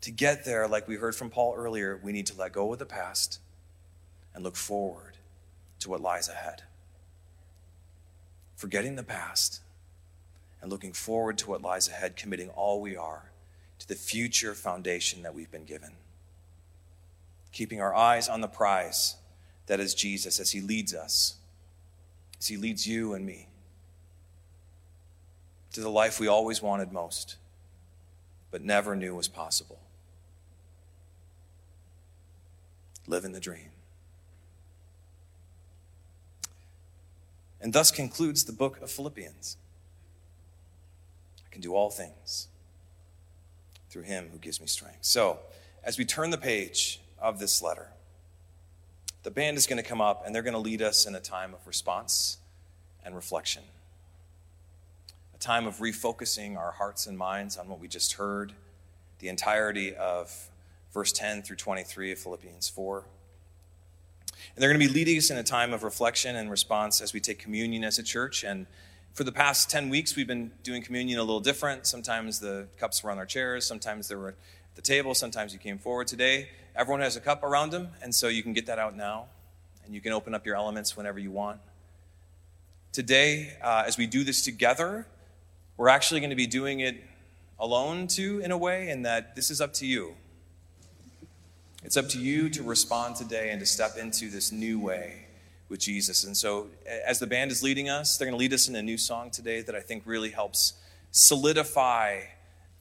To 0.02 0.10
get 0.10 0.44
there, 0.44 0.66
like 0.66 0.88
we 0.88 0.96
heard 0.96 1.14
from 1.14 1.30
Paul 1.30 1.54
earlier, 1.56 2.00
we 2.02 2.12
need 2.12 2.26
to 2.26 2.36
let 2.36 2.52
go 2.52 2.72
of 2.72 2.78
the 2.78 2.86
past 2.86 3.38
and 4.34 4.42
look 4.42 4.56
forward 4.56 5.18
to 5.80 5.90
what 5.90 6.00
lies 6.00 6.28
ahead. 6.28 6.62
Forgetting 8.56 8.96
the 8.96 9.02
past 9.02 9.60
and 10.60 10.70
looking 10.70 10.92
forward 10.92 11.38
to 11.38 11.50
what 11.50 11.62
lies 11.62 11.88
ahead, 11.88 12.16
committing 12.16 12.50
all 12.50 12.80
we 12.80 12.96
are 12.96 13.30
to 13.78 13.88
the 13.88 13.94
future 13.94 14.54
foundation 14.54 15.22
that 15.22 15.34
we've 15.34 15.50
been 15.50 15.64
given. 15.64 15.92
Keeping 17.52 17.80
our 17.80 17.94
eyes 17.94 18.28
on 18.28 18.40
the 18.40 18.48
prize 18.48 19.16
that 19.66 19.80
is 19.80 19.94
Jesus 19.94 20.38
as 20.40 20.50
he 20.50 20.60
leads 20.60 20.94
us, 20.94 21.36
as 22.38 22.46
he 22.46 22.56
leads 22.56 22.86
you 22.86 23.14
and 23.14 23.24
me 23.24 23.49
to 25.72 25.80
the 25.80 25.90
life 25.90 26.18
we 26.18 26.26
always 26.26 26.60
wanted 26.60 26.92
most, 26.92 27.36
but 28.50 28.62
never 28.62 28.96
knew 28.96 29.14
was 29.14 29.28
possible. 29.28 29.80
Living 33.06 33.32
the 33.32 33.40
dream. 33.40 33.70
And 37.60 37.72
thus 37.72 37.90
concludes 37.90 38.44
the 38.44 38.52
book 38.52 38.80
of 38.80 38.90
Philippians. 38.90 39.56
I 41.46 41.50
can 41.52 41.60
do 41.60 41.74
all 41.74 41.90
things 41.90 42.48
through 43.90 44.02
him 44.02 44.28
who 44.32 44.38
gives 44.38 44.60
me 44.60 44.66
strength. 44.66 44.98
So, 45.02 45.40
as 45.82 45.98
we 45.98 46.04
turn 46.04 46.30
the 46.30 46.38
page 46.38 47.00
of 47.18 47.38
this 47.38 47.60
letter, 47.62 47.88
the 49.22 49.30
band 49.30 49.56
is 49.56 49.66
going 49.66 49.82
to 49.82 49.88
come 49.88 50.00
up 50.00 50.24
and 50.24 50.34
they're 50.34 50.42
going 50.42 50.54
to 50.54 50.60
lead 50.60 50.80
us 50.80 51.06
in 51.06 51.14
a 51.14 51.20
time 51.20 51.52
of 51.52 51.66
response 51.66 52.38
and 53.04 53.14
reflection. 53.14 53.62
Time 55.40 55.66
of 55.66 55.78
refocusing 55.78 56.58
our 56.58 56.72
hearts 56.72 57.06
and 57.06 57.16
minds 57.16 57.56
on 57.56 57.66
what 57.66 57.80
we 57.80 57.88
just 57.88 58.12
heard, 58.12 58.52
the 59.20 59.28
entirety 59.28 59.94
of 59.94 60.50
verse 60.92 61.12
10 61.12 61.40
through 61.42 61.56
23 61.56 62.12
of 62.12 62.18
Philippians 62.18 62.68
4. 62.68 63.04
And 64.54 64.62
they're 64.62 64.68
going 64.68 64.78
to 64.78 64.86
be 64.86 64.92
leading 64.92 65.16
us 65.16 65.30
in 65.30 65.38
a 65.38 65.42
time 65.42 65.72
of 65.72 65.82
reflection 65.82 66.36
and 66.36 66.50
response 66.50 67.00
as 67.00 67.14
we 67.14 67.20
take 67.20 67.38
communion 67.38 67.84
as 67.84 67.98
a 67.98 68.02
church. 68.02 68.44
And 68.44 68.66
for 69.14 69.24
the 69.24 69.32
past 69.32 69.70
10 69.70 69.88
weeks, 69.88 70.14
we've 70.14 70.26
been 70.26 70.52
doing 70.62 70.82
communion 70.82 71.18
a 71.18 71.22
little 71.22 71.40
different. 71.40 71.86
Sometimes 71.86 72.40
the 72.40 72.68
cups 72.78 73.02
were 73.02 73.10
on 73.10 73.16
our 73.16 73.24
chairs, 73.24 73.64
sometimes 73.64 74.08
they 74.08 74.16
were 74.16 74.28
at 74.28 74.34
the 74.74 74.82
table, 74.82 75.14
sometimes 75.14 75.54
you 75.54 75.58
came 75.58 75.78
forward. 75.78 76.06
Today, 76.06 76.50
everyone 76.76 77.00
has 77.00 77.16
a 77.16 77.20
cup 77.20 77.42
around 77.42 77.70
them, 77.70 77.88
and 78.02 78.14
so 78.14 78.28
you 78.28 78.42
can 78.42 78.52
get 78.52 78.66
that 78.66 78.78
out 78.78 78.94
now. 78.94 79.26
And 79.86 79.94
you 79.94 80.02
can 80.02 80.12
open 80.12 80.34
up 80.34 80.44
your 80.44 80.56
elements 80.56 80.98
whenever 80.98 81.18
you 81.18 81.30
want. 81.30 81.60
Today, 82.92 83.54
uh, 83.62 83.84
as 83.86 83.96
we 83.96 84.06
do 84.06 84.22
this 84.22 84.42
together, 84.42 85.06
we're 85.80 85.88
actually 85.88 86.20
going 86.20 86.28
to 86.28 86.36
be 86.36 86.46
doing 86.46 86.80
it 86.80 87.02
alone 87.58 88.06
too, 88.06 88.42
in 88.44 88.50
a 88.50 88.58
way, 88.58 88.90
in 88.90 89.00
that 89.00 89.34
this 89.34 89.50
is 89.50 89.62
up 89.62 89.72
to 89.72 89.86
you. 89.86 90.14
It's 91.82 91.96
up 91.96 92.06
to 92.10 92.18
you 92.18 92.50
to 92.50 92.62
respond 92.62 93.16
today 93.16 93.48
and 93.48 93.58
to 93.60 93.64
step 93.64 93.96
into 93.96 94.28
this 94.28 94.52
new 94.52 94.78
way 94.78 95.28
with 95.70 95.80
Jesus. 95.80 96.22
And 96.22 96.36
so, 96.36 96.66
as 97.06 97.18
the 97.18 97.26
band 97.26 97.50
is 97.50 97.62
leading 97.62 97.88
us, 97.88 98.18
they're 98.18 98.26
going 98.26 98.36
to 98.36 98.38
lead 98.38 98.52
us 98.52 98.68
in 98.68 98.76
a 98.76 98.82
new 98.82 98.98
song 98.98 99.30
today 99.30 99.62
that 99.62 99.74
I 99.74 99.80
think 99.80 100.02
really 100.04 100.28
helps 100.28 100.74
solidify 101.12 102.24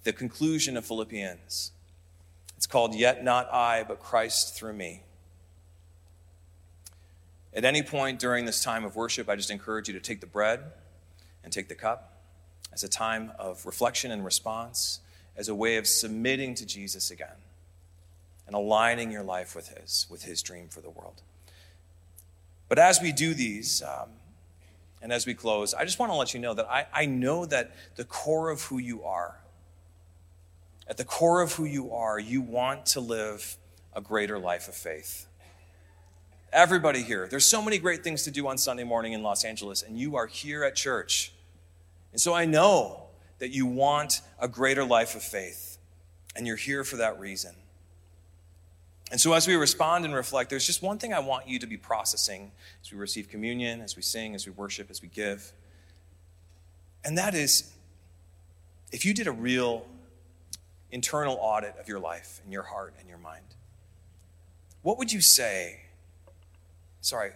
the 0.04 0.12
conclusion 0.12 0.76
of 0.76 0.86
Philippians. 0.86 1.72
It's 2.58 2.68
called 2.68 2.94
Yet 2.94 3.24
Not 3.24 3.48
I, 3.54 3.86
but 3.88 4.02
Christ 4.02 4.58
Through 4.58 4.74
Me. 4.74 5.04
At 7.54 7.64
any 7.64 7.82
point 7.82 8.20
during 8.20 8.44
this 8.44 8.62
time 8.62 8.84
of 8.84 8.98
worship, 8.98 9.30
I 9.30 9.38
just 9.38 9.52
encourage 9.52 9.88
you 9.88 9.94
to 9.94 10.02
take 10.02 10.20
the 10.20 10.28
bread 10.28 10.60
and 11.46 11.54
take 11.54 11.70
the 11.70 11.76
cup 11.76 12.09
as 12.80 12.84
a 12.86 12.88
time 12.88 13.30
of 13.38 13.66
reflection 13.66 14.10
and 14.10 14.24
response, 14.24 15.02
as 15.36 15.50
a 15.50 15.56
way 15.56 15.76
of 15.76 15.86
submitting 15.86 16.56
to 16.56 16.66
Jesus 16.66 17.12
again 17.12 17.36
and 18.48 18.56
aligning 18.56 19.12
your 19.12 19.22
life 19.22 19.54
with 19.54 19.68
His, 19.78 20.08
with 20.10 20.24
His 20.24 20.42
dream 20.42 20.70
for 20.70 20.80
the 20.80 20.90
world. 20.90 21.22
But 22.70 22.80
as 22.80 23.02
we 23.02 23.12
do 23.12 23.34
these, 23.34 23.84
um, 23.84 24.12
and 25.02 25.12
as 25.12 25.26
we 25.26 25.34
close, 25.34 25.74
I 25.74 25.84
just 25.84 26.00
want 26.00 26.10
to 26.14 26.16
let 26.16 26.34
you 26.34 26.40
know 26.40 26.54
that 26.54 26.70
I, 26.70 26.88
I 26.94 27.06
know 27.06 27.46
that 27.48 27.76
the 27.98 28.06
core 28.06 28.50
of 28.50 28.62
who 28.62 28.78
you 28.78 29.04
are, 29.04 29.36
at 30.88 30.96
the 30.96 31.04
core 31.04 31.42
of 31.42 31.52
who 31.52 31.66
you 31.66 31.94
are, 31.94 32.18
you 32.18 32.40
want 32.40 32.86
to 32.88 33.02
live 33.02 33.58
a 33.94 34.00
greater 34.00 34.40
life 34.40 34.70
of 34.70 34.74
faith. 34.74 35.28
Everybody 36.54 37.04
here, 37.04 37.28
there's 37.28 37.46
so 37.46 37.62
many 37.62 37.78
great 37.78 38.06
things 38.06 38.24
to 38.24 38.32
do 38.32 38.48
on 38.48 38.58
Sunday 38.58 38.86
morning 38.86 39.12
in 39.12 39.22
Los 39.22 39.44
Angeles, 39.44 39.84
and 39.84 40.00
you 40.00 40.16
are 40.16 40.28
here 40.28 40.64
at 40.64 40.78
church. 40.78 41.34
And 42.12 42.20
so 42.20 42.34
I 42.34 42.46
know 42.46 43.04
that 43.40 43.52
you 43.52 43.66
want 43.66 44.22
a 44.40 44.48
greater 44.48 44.84
life 44.84 45.16
of 45.16 45.24
faith, 45.24 45.78
and 46.36 46.46
you're 46.46 46.56
here 46.56 46.84
for 46.84 46.98
that 46.98 47.20
reason. 47.20 47.56
And 49.12 49.20
so, 49.20 49.34
as 49.34 49.48
we 49.48 49.56
respond 49.56 50.06
and 50.06 50.14
reflect, 50.14 50.50
there's 50.52 50.68
just 50.68 50.84
one 50.84 51.00
thing 51.00 51.14
I 51.14 51.20
want 51.20 51.48
you 51.48 51.58
to 51.60 51.68
be 51.68 51.78
processing 51.78 52.52
as 52.84 52.92
we 52.92 52.98
receive 53.00 53.28
communion, 53.28 53.82
as 53.82 53.96
we 53.96 54.04
sing, 54.04 54.36
as 54.36 54.46
we 54.46 54.52
worship, 54.52 54.92
as 54.92 55.02
we 55.02 55.08
give. 55.08 55.52
And 57.04 57.18
that 57.18 57.34
is 57.34 57.74
if 58.92 59.06
you 59.06 59.14
did 59.14 59.28
a 59.28 59.32
real 59.32 59.86
internal 60.92 61.38
audit 61.42 61.76
of 61.80 61.88
your 61.88 62.00
life 62.00 62.42
and 62.44 62.54
your 62.54 62.64
heart 62.64 62.94
and 63.00 63.08
your 63.08 63.18
mind, 63.18 63.56
what 64.82 64.98
would 64.98 65.12
you 65.12 65.22
say? 65.22 65.82
Sorry, 67.02 67.32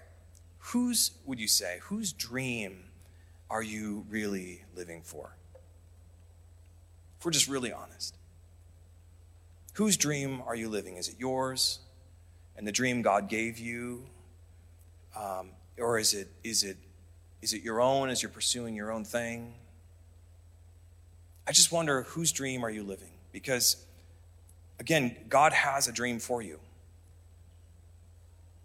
whose 0.57 1.11
would 1.25 1.39
you 1.39 1.47
say, 1.47 1.79
whose 1.83 2.13
dream 2.13 2.85
are 3.53 3.61
you 3.61 4.03
really 4.09 4.63
living 4.75 5.03
for? 5.03 5.37
If 7.19 7.25
we're 7.25 7.31
just 7.31 7.47
really 7.47 7.71
honest. 7.71 8.17
Whose 9.73 9.95
dream 9.95 10.41
are 10.47 10.55
you 10.55 10.69
living? 10.69 10.97
Is 10.97 11.07
it 11.07 11.17
yours 11.19 11.77
and 12.57 12.67
the 12.67 12.71
dream 12.71 13.03
God 13.03 13.29
gave 13.29 13.59
you? 13.59 14.07
Um, 15.15 15.51
or 15.77 15.99
is 15.99 16.15
it, 16.15 16.29
is, 16.43 16.63
it, 16.63 16.77
is 17.43 17.53
it 17.53 17.61
your 17.61 17.79
own 17.79 18.09
as 18.09 18.23
you're 18.23 18.31
pursuing 18.31 18.75
your 18.75 18.91
own 18.91 19.05
thing? 19.05 19.53
I 21.45 21.51
just 21.51 21.71
wonder 21.71 22.01
whose 22.01 22.31
dream 22.31 22.65
are 22.65 22.71
you 22.71 22.81
living? 22.81 23.11
Because, 23.31 23.85
again, 24.79 25.15
God 25.29 25.53
has 25.53 25.87
a 25.87 25.91
dream 25.91 26.17
for 26.17 26.41
you. 26.41 26.59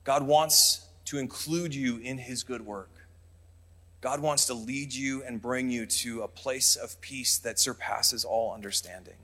God 0.05 0.23
wants 0.23 0.87
to 1.05 1.19
include 1.19 1.75
you 1.75 1.99
in 1.99 2.17
his 2.17 2.43
good 2.43 2.65
work. 2.65 2.98
God 4.01 4.21
wants 4.21 4.47
to 4.47 4.55
lead 4.55 4.93
you 4.93 5.23
and 5.25 5.43
bring 5.43 5.71
you 5.71 5.87
to 5.87 6.23
a 6.23 6.29
place 6.29 6.77
of 6.77 7.01
peace 7.01 7.39
that 7.39 7.59
surpasses 7.59 8.25
all 8.25 8.55
understanding. 8.55 9.17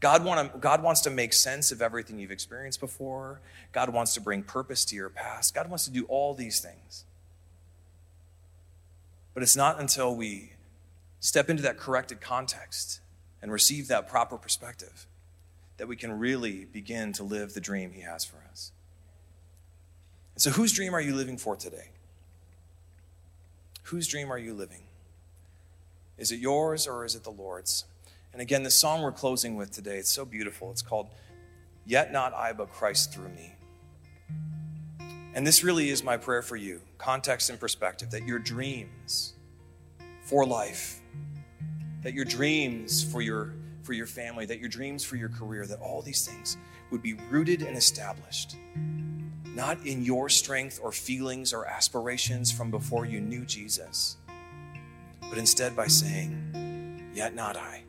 God, 0.00 0.24
want 0.24 0.52
to, 0.52 0.58
God 0.58 0.82
wants 0.82 1.02
to 1.02 1.10
make 1.10 1.32
sense 1.32 1.70
of 1.70 1.80
everything 1.80 2.18
you've 2.18 2.32
experienced 2.32 2.80
before. 2.80 3.40
God 3.72 3.90
wants 3.90 4.14
to 4.14 4.20
bring 4.20 4.42
purpose 4.42 4.84
to 4.86 4.96
your 4.96 5.08
past. 5.08 5.54
God 5.54 5.68
wants 5.68 5.84
to 5.84 5.90
do 5.90 6.04
all 6.06 6.34
these 6.34 6.58
things. 6.58 7.04
But 9.32 9.44
it's 9.44 9.56
not 9.56 9.78
until 9.78 10.14
we 10.14 10.54
step 11.20 11.48
into 11.48 11.62
that 11.62 11.78
corrected 11.78 12.20
context 12.20 13.00
and 13.40 13.52
receive 13.52 13.86
that 13.88 14.08
proper 14.08 14.36
perspective 14.36 15.06
that 15.76 15.86
we 15.86 15.94
can 15.94 16.18
really 16.18 16.64
begin 16.64 17.12
to 17.12 17.22
live 17.22 17.54
the 17.54 17.60
dream 17.60 17.92
He 17.92 18.00
has 18.00 18.24
for 18.24 18.38
us. 18.50 18.72
And 20.34 20.42
so, 20.42 20.50
whose 20.50 20.72
dream 20.72 20.94
are 20.94 21.00
you 21.00 21.14
living 21.14 21.38
for 21.38 21.54
today? 21.54 21.91
Whose 23.84 24.06
dream 24.08 24.32
are 24.32 24.38
you 24.38 24.54
living? 24.54 24.82
Is 26.16 26.30
it 26.30 26.38
yours 26.38 26.86
or 26.86 27.04
is 27.04 27.14
it 27.14 27.24
the 27.24 27.30
Lord's? 27.30 27.84
And 28.32 28.40
again, 28.40 28.62
the 28.62 28.70
song 28.70 29.02
we're 29.02 29.12
closing 29.12 29.56
with 29.56 29.72
today, 29.72 29.98
it's 29.98 30.10
so 30.10 30.24
beautiful. 30.24 30.70
It's 30.70 30.82
called 30.82 31.08
Yet 31.84 32.12
Not 32.12 32.32
I, 32.32 32.52
but 32.52 32.72
Christ 32.72 33.12
Through 33.12 33.30
Me. 33.30 33.54
And 35.34 35.46
this 35.46 35.64
really 35.64 35.90
is 35.90 36.04
my 36.04 36.16
prayer 36.16 36.42
for 36.42 36.56
you 36.56 36.80
context 36.98 37.50
and 37.50 37.58
perspective 37.58 38.10
that 38.12 38.26
your 38.26 38.38
dreams 38.38 39.32
for 40.22 40.46
life, 40.46 41.00
that 42.02 42.14
your 42.14 42.24
dreams 42.24 43.02
for 43.02 43.20
your, 43.20 43.54
for 43.82 43.92
your 43.92 44.06
family, 44.06 44.46
that 44.46 44.60
your 44.60 44.68
dreams 44.68 45.02
for 45.02 45.16
your 45.16 45.28
career, 45.28 45.66
that 45.66 45.80
all 45.80 46.00
these 46.00 46.26
things 46.26 46.56
would 46.90 47.02
be 47.02 47.14
rooted 47.30 47.62
and 47.62 47.76
established, 47.76 48.56
not 49.54 49.84
in 49.86 50.04
your 50.04 50.28
strength 50.28 50.80
or 50.82 50.92
feelings 50.92 51.52
or 51.52 51.66
aspirations 51.66 52.50
from 52.50 52.70
before 52.70 53.04
you 53.04 53.20
knew 53.20 53.44
Jesus, 53.44 54.16
but 55.28 55.38
instead 55.38 55.76
by 55.76 55.86
saying, 55.86 57.10
Yet 57.14 57.34
not 57.34 57.56
I 57.56 57.82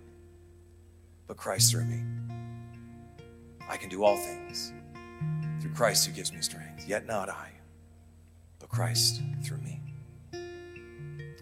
but 1.28 1.38
Christ 1.38 1.72
through 1.72 1.86
me. 1.86 2.04
I 3.68 3.78
can 3.78 3.90
do 3.90 4.04
all 4.04 4.18
things 4.18 4.74
through 5.62 5.72
Christ 5.74 6.06
who 6.06 6.14
gives 6.14 6.34
me 6.34 6.42
strength. 6.42 6.88
Yet 6.88 7.06
not 7.08 7.30
I, 7.30 7.50
but 8.60 8.70
Christ 8.70 9.22
through 9.44 9.60
me. 9.60 9.80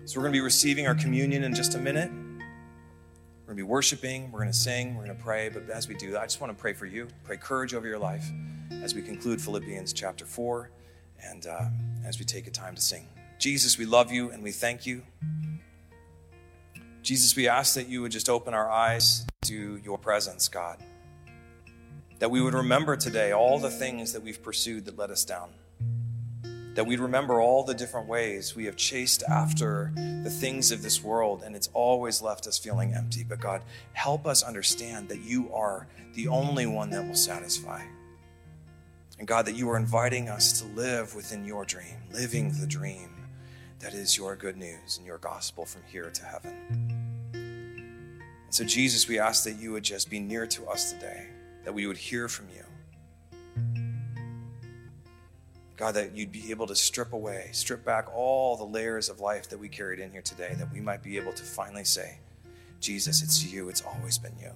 So 0.06 0.20
we're 0.20 0.24
going 0.24 0.34
to 0.34 0.38
be 0.38 0.42
receiving 0.42 0.88
our 0.88 0.96
communion 0.96 1.44
in 1.44 1.54
just 1.54 1.76
a 1.76 1.78
minute. 1.78 2.12
We're 3.52 3.56
going 3.56 3.64
to 3.64 3.68
be 3.68 3.72
worshiping, 3.74 4.32
we're 4.32 4.40
going 4.40 4.52
to 4.54 4.58
sing, 4.58 4.96
we're 4.96 5.04
going 5.04 5.18
to 5.18 5.22
pray. 5.22 5.50
But 5.50 5.70
as 5.70 5.90
we 5.90 5.94
do 5.94 6.12
that, 6.12 6.22
I 6.22 6.24
just 6.24 6.40
want 6.40 6.56
to 6.56 6.62
pray 6.62 6.72
for 6.72 6.86
you, 6.86 7.10
pray 7.26 7.36
courage 7.36 7.74
over 7.74 7.86
your 7.86 8.00
life 8.00 8.24
as 8.82 8.96
we 8.96 9.02
conclude 9.02 9.42
Philippians 9.42 9.92
chapter 9.92 10.24
4 10.24 10.70
and 11.22 11.46
uh, 11.46 11.66
as 12.06 12.18
we 12.18 12.24
take 12.24 12.48
a 12.48 12.50
time 12.50 12.76
to 12.76 12.82
sing. 12.82 13.10
Jesus, 13.40 13.78
we 13.78 13.86
love 13.86 14.10
you 14.10 14.32
and 14.32 14.42
we 14.42 14.54
thank 14.54 14.86
you. 14.86 15.02
Jesus, 17.02 17.36
we 17.36 17.50
ask 17.50 17.76
that 17.76 17.90
you 17.90 18.02
would 18.02 18.14
just 18.14 18.30
open 18.30 18.54
our 18.54 18.72
eyes 18.72 19.28
to 19.42 19.82
your 19.84 19.98
presence, 19.98 20.48
God. 20.48 20.78
That 22.20 22.32
we 22.32 22.40
would 22.40 22.54
remember 22.54 22.96
today 22.96 23.34
all 23.34 23.60
the 23.60 23.70
things 23.70 24.14
that 24.14 24.24
we've 24.24 24.42
pursued 24.42 24.86
that 24.86 24.98
let 24.98 25.10
us 25.10 25.26
down. 25.26 25.50
That 26.76 26.86
we'd 26.86 27.00
remember 27.00 27.42
all 27.42 27.64
the 27.64 27.74
different 27.74 28.08
ways 28.08 28.56
we 28.56 28.66
have 28.66 28.78
chased 28.78 29.24
after 29.24 29.92
the 29.96 30.30
things 30.30 30.72
of 30.72 30.82
this 30.82 31.04
world 31.04 31.44
and 31.44 31.56
it's 31.56 31.70
always 31.74 32.22
left 32.22 32.48
us 32.48 32.58
feeling 32.58 32.94
empty. 32.94 33.26
But 33.28 33.42
God, 33.42 33.62
help 33.94 34.26
us 34.26 34.42
understand 34.42 35.10
that 35.10 35.20
you 35.20 35.54
are 35.54 35.88
the 36.14 36.28
only 36.30 36.66
one 36.66 36.90
that 36.92 37.06
will 37.06 37.16
satisfy. 37.16 37.82
And 39.20 39.28
God, 39.28 39.46
that 39.46 39.56
you 39.56 39.70
are 39.70 39.78
inviting 39.78 40.30
us 40.30 40.62
to 40.62 40.68
live 40.68 41.14
within 41.14 41.46
your 41.46 41.66
dream, 41.66 41.98
living 42.12 42.54
the 42.60 42.66
dream 42.66 43.12
that 43.82 43.94
is 43.94 44.16
your 44.16 44.36
good 44.36 44.58
news 44.58 44.98
and 44.98 45.06
your 45.06 45.18
gospel 45.18 45.66
from 45.66 45.82
here 45.88 46.10
to 46.10 46.24
heaven. 46.24 47.02
And 47.34 48.54
so, 48.56 48.64
Jesus, 48.64 49.08
we 49.08 49.20
ask 49.20 49.44
that 49.44 49.60
you 49.60 49.72
would 49.72 49.84
just 49.84 50.10
be 50.10 50.20
near 50.20 50.46
to 50.48 50.68
us 50.68 50.92
today, 50.92 51.28
that 51.64 51.74
we 51.74 51.88
would 51.88 51.98
hear 51.98 52.28
from 52.28 52.48
you. 52.50 52.64
God, 55.82 55.96
that 55.96 56.16
you'd 56.16 56.32
be 56.32 56.52
able 56.52 56.68
to 56.68 56.76
strip 56.76 57.12
away, 57.12 57.50
strip 57.54 57.84
back 57.84 58.06
all 58.14 58.56
the 58.56 58.64
layers 58.64 59.10
of 59.10 59.20
life 59.20 59.50
that 59.50 59.58
we 59.58 59.68
carried 59.68 59.98
in 60.00 60.12
here 60.12 60.22
today, 60.22 60.54
that 60.60 60.72
we 60.72 60.80
might 60.80 61.02
be 61.02 61.18
able 61.18 61.34
to 61.34 61.42
finally 61.42 61.86
say, 61.86 62.20
Jesus, 62.80 63.24
it's 63.24 63.44
you, 63.52 63.68
it's 63.68 63.82
always 63.82 64.20
been 64.20 64.36
you. 64.40 64.52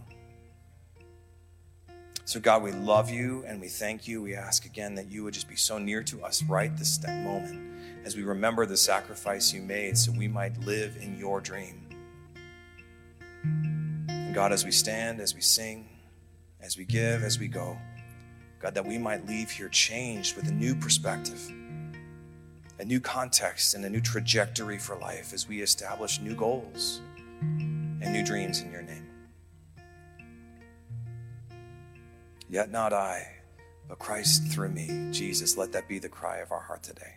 So, 2.26 2.39
God, 2.39 2.61
we 2.61 2.73
love 2.73 3.09
you 3.09 3.43
and 3.47 3.59
we 3.59 3.69
thank 3.69 4.07
you. 4.07 4.21
We 4.21 4.36
ask 4.36 4.67
again 4.67 4.93
that 4.95 5.09
you 5.09 5.23
would 5.23 5.34
just 5.34 5.49
be 5.49 5.55
so 5.55 5.80
near 5.80 6.03
to 6.03 6.23
us 6.23 6.43
right 6.43 6.78
this 6.78 7.03
moment 7.03 8.05
as 8.05 8.15
we 8.15 8.21
remember 8.21 8.67
the 8.67 8.78
sacrifice 8.78 9.51
you 9.51 9.63
made 9.63 9.97
so 9.97 10.11
we 10.11 10.28
might 10.28 10.55
live 10.59 10.95
in 11.01 11.17
your 11.17 11.41
dream. 11.41 11.88
And 13.43 14.36
God, 14.36 14.51
as 14.51 14.63
we 14.63 14.69
stand, 14.69 15.19
as 15.19 15.34
we 15.34 15.41
sing, 15.41 15.89
as 16.61 16.78
we 16.78 16.86
give, 16.86 17.23
as 17.23 17.39
we 17.39 17.47
go, 17.47 17.76
God, 18.60 18.74
that 18.76 18.86
we 18.86 18.97
might 18.97 19.28
leave 19.28 19.51
here 19.51 19.70
changed 19.70 20.36
with 20.36 20.47
a 20.47 20.51
new 20.51 20.76
perspective, 20.76 21.51
a 22.80 22.86
new 22.86 22.99
context, 22.99 23.74
and 23.74 23.86
a 23.86 23.89
new 23.89 24.01
trajectory 24.01 24.78
for 24.78 24.95
life 24.97 25.34
as 25.34 25.47
we 25.47 25.62
establish 25.62 26.20
new 26.20 26.36
goals 26.36 27.01
and 27.41 28.12
new 28.14 28.24
dreams 28.24 28.62
in 28.62 28.72
your 28.72 28.82
name. 28.82 29.08
Yet 32.49 32.72
not 32.72 32.93
I, 32.93 33.28
but 33.88 33.99
Christ 33.99 34.47
through 34.47 34.70
me. 34.70 35.10
Jesus, 35.12 35.58
let 35.58 35.72
that 35.74 35.88
be 35.88 35.99
the 35.99 36.10
cry 36.10 36.38
of 36.38 36.51
our 36.51 36.62
heart 36.62 36.84
today. 36.84 37.16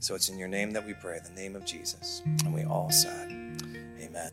So 0.00 0.14
it's 0.14 0.28
in 0.28 0.38
your 0.38 0.48
name 0.48 0.70
that 0.72 0.86
we 0.86 0.94
pray, 0.94 1.18
the 1.22 1.30
name 1.34 1.56
of 1.56 1.64
Jesus. 1.64 2.22
And 2.24 2.54
we 2.54 2.64
all 2.64 2.90
said, 2.90 3.30
Amen. 4.00 4.30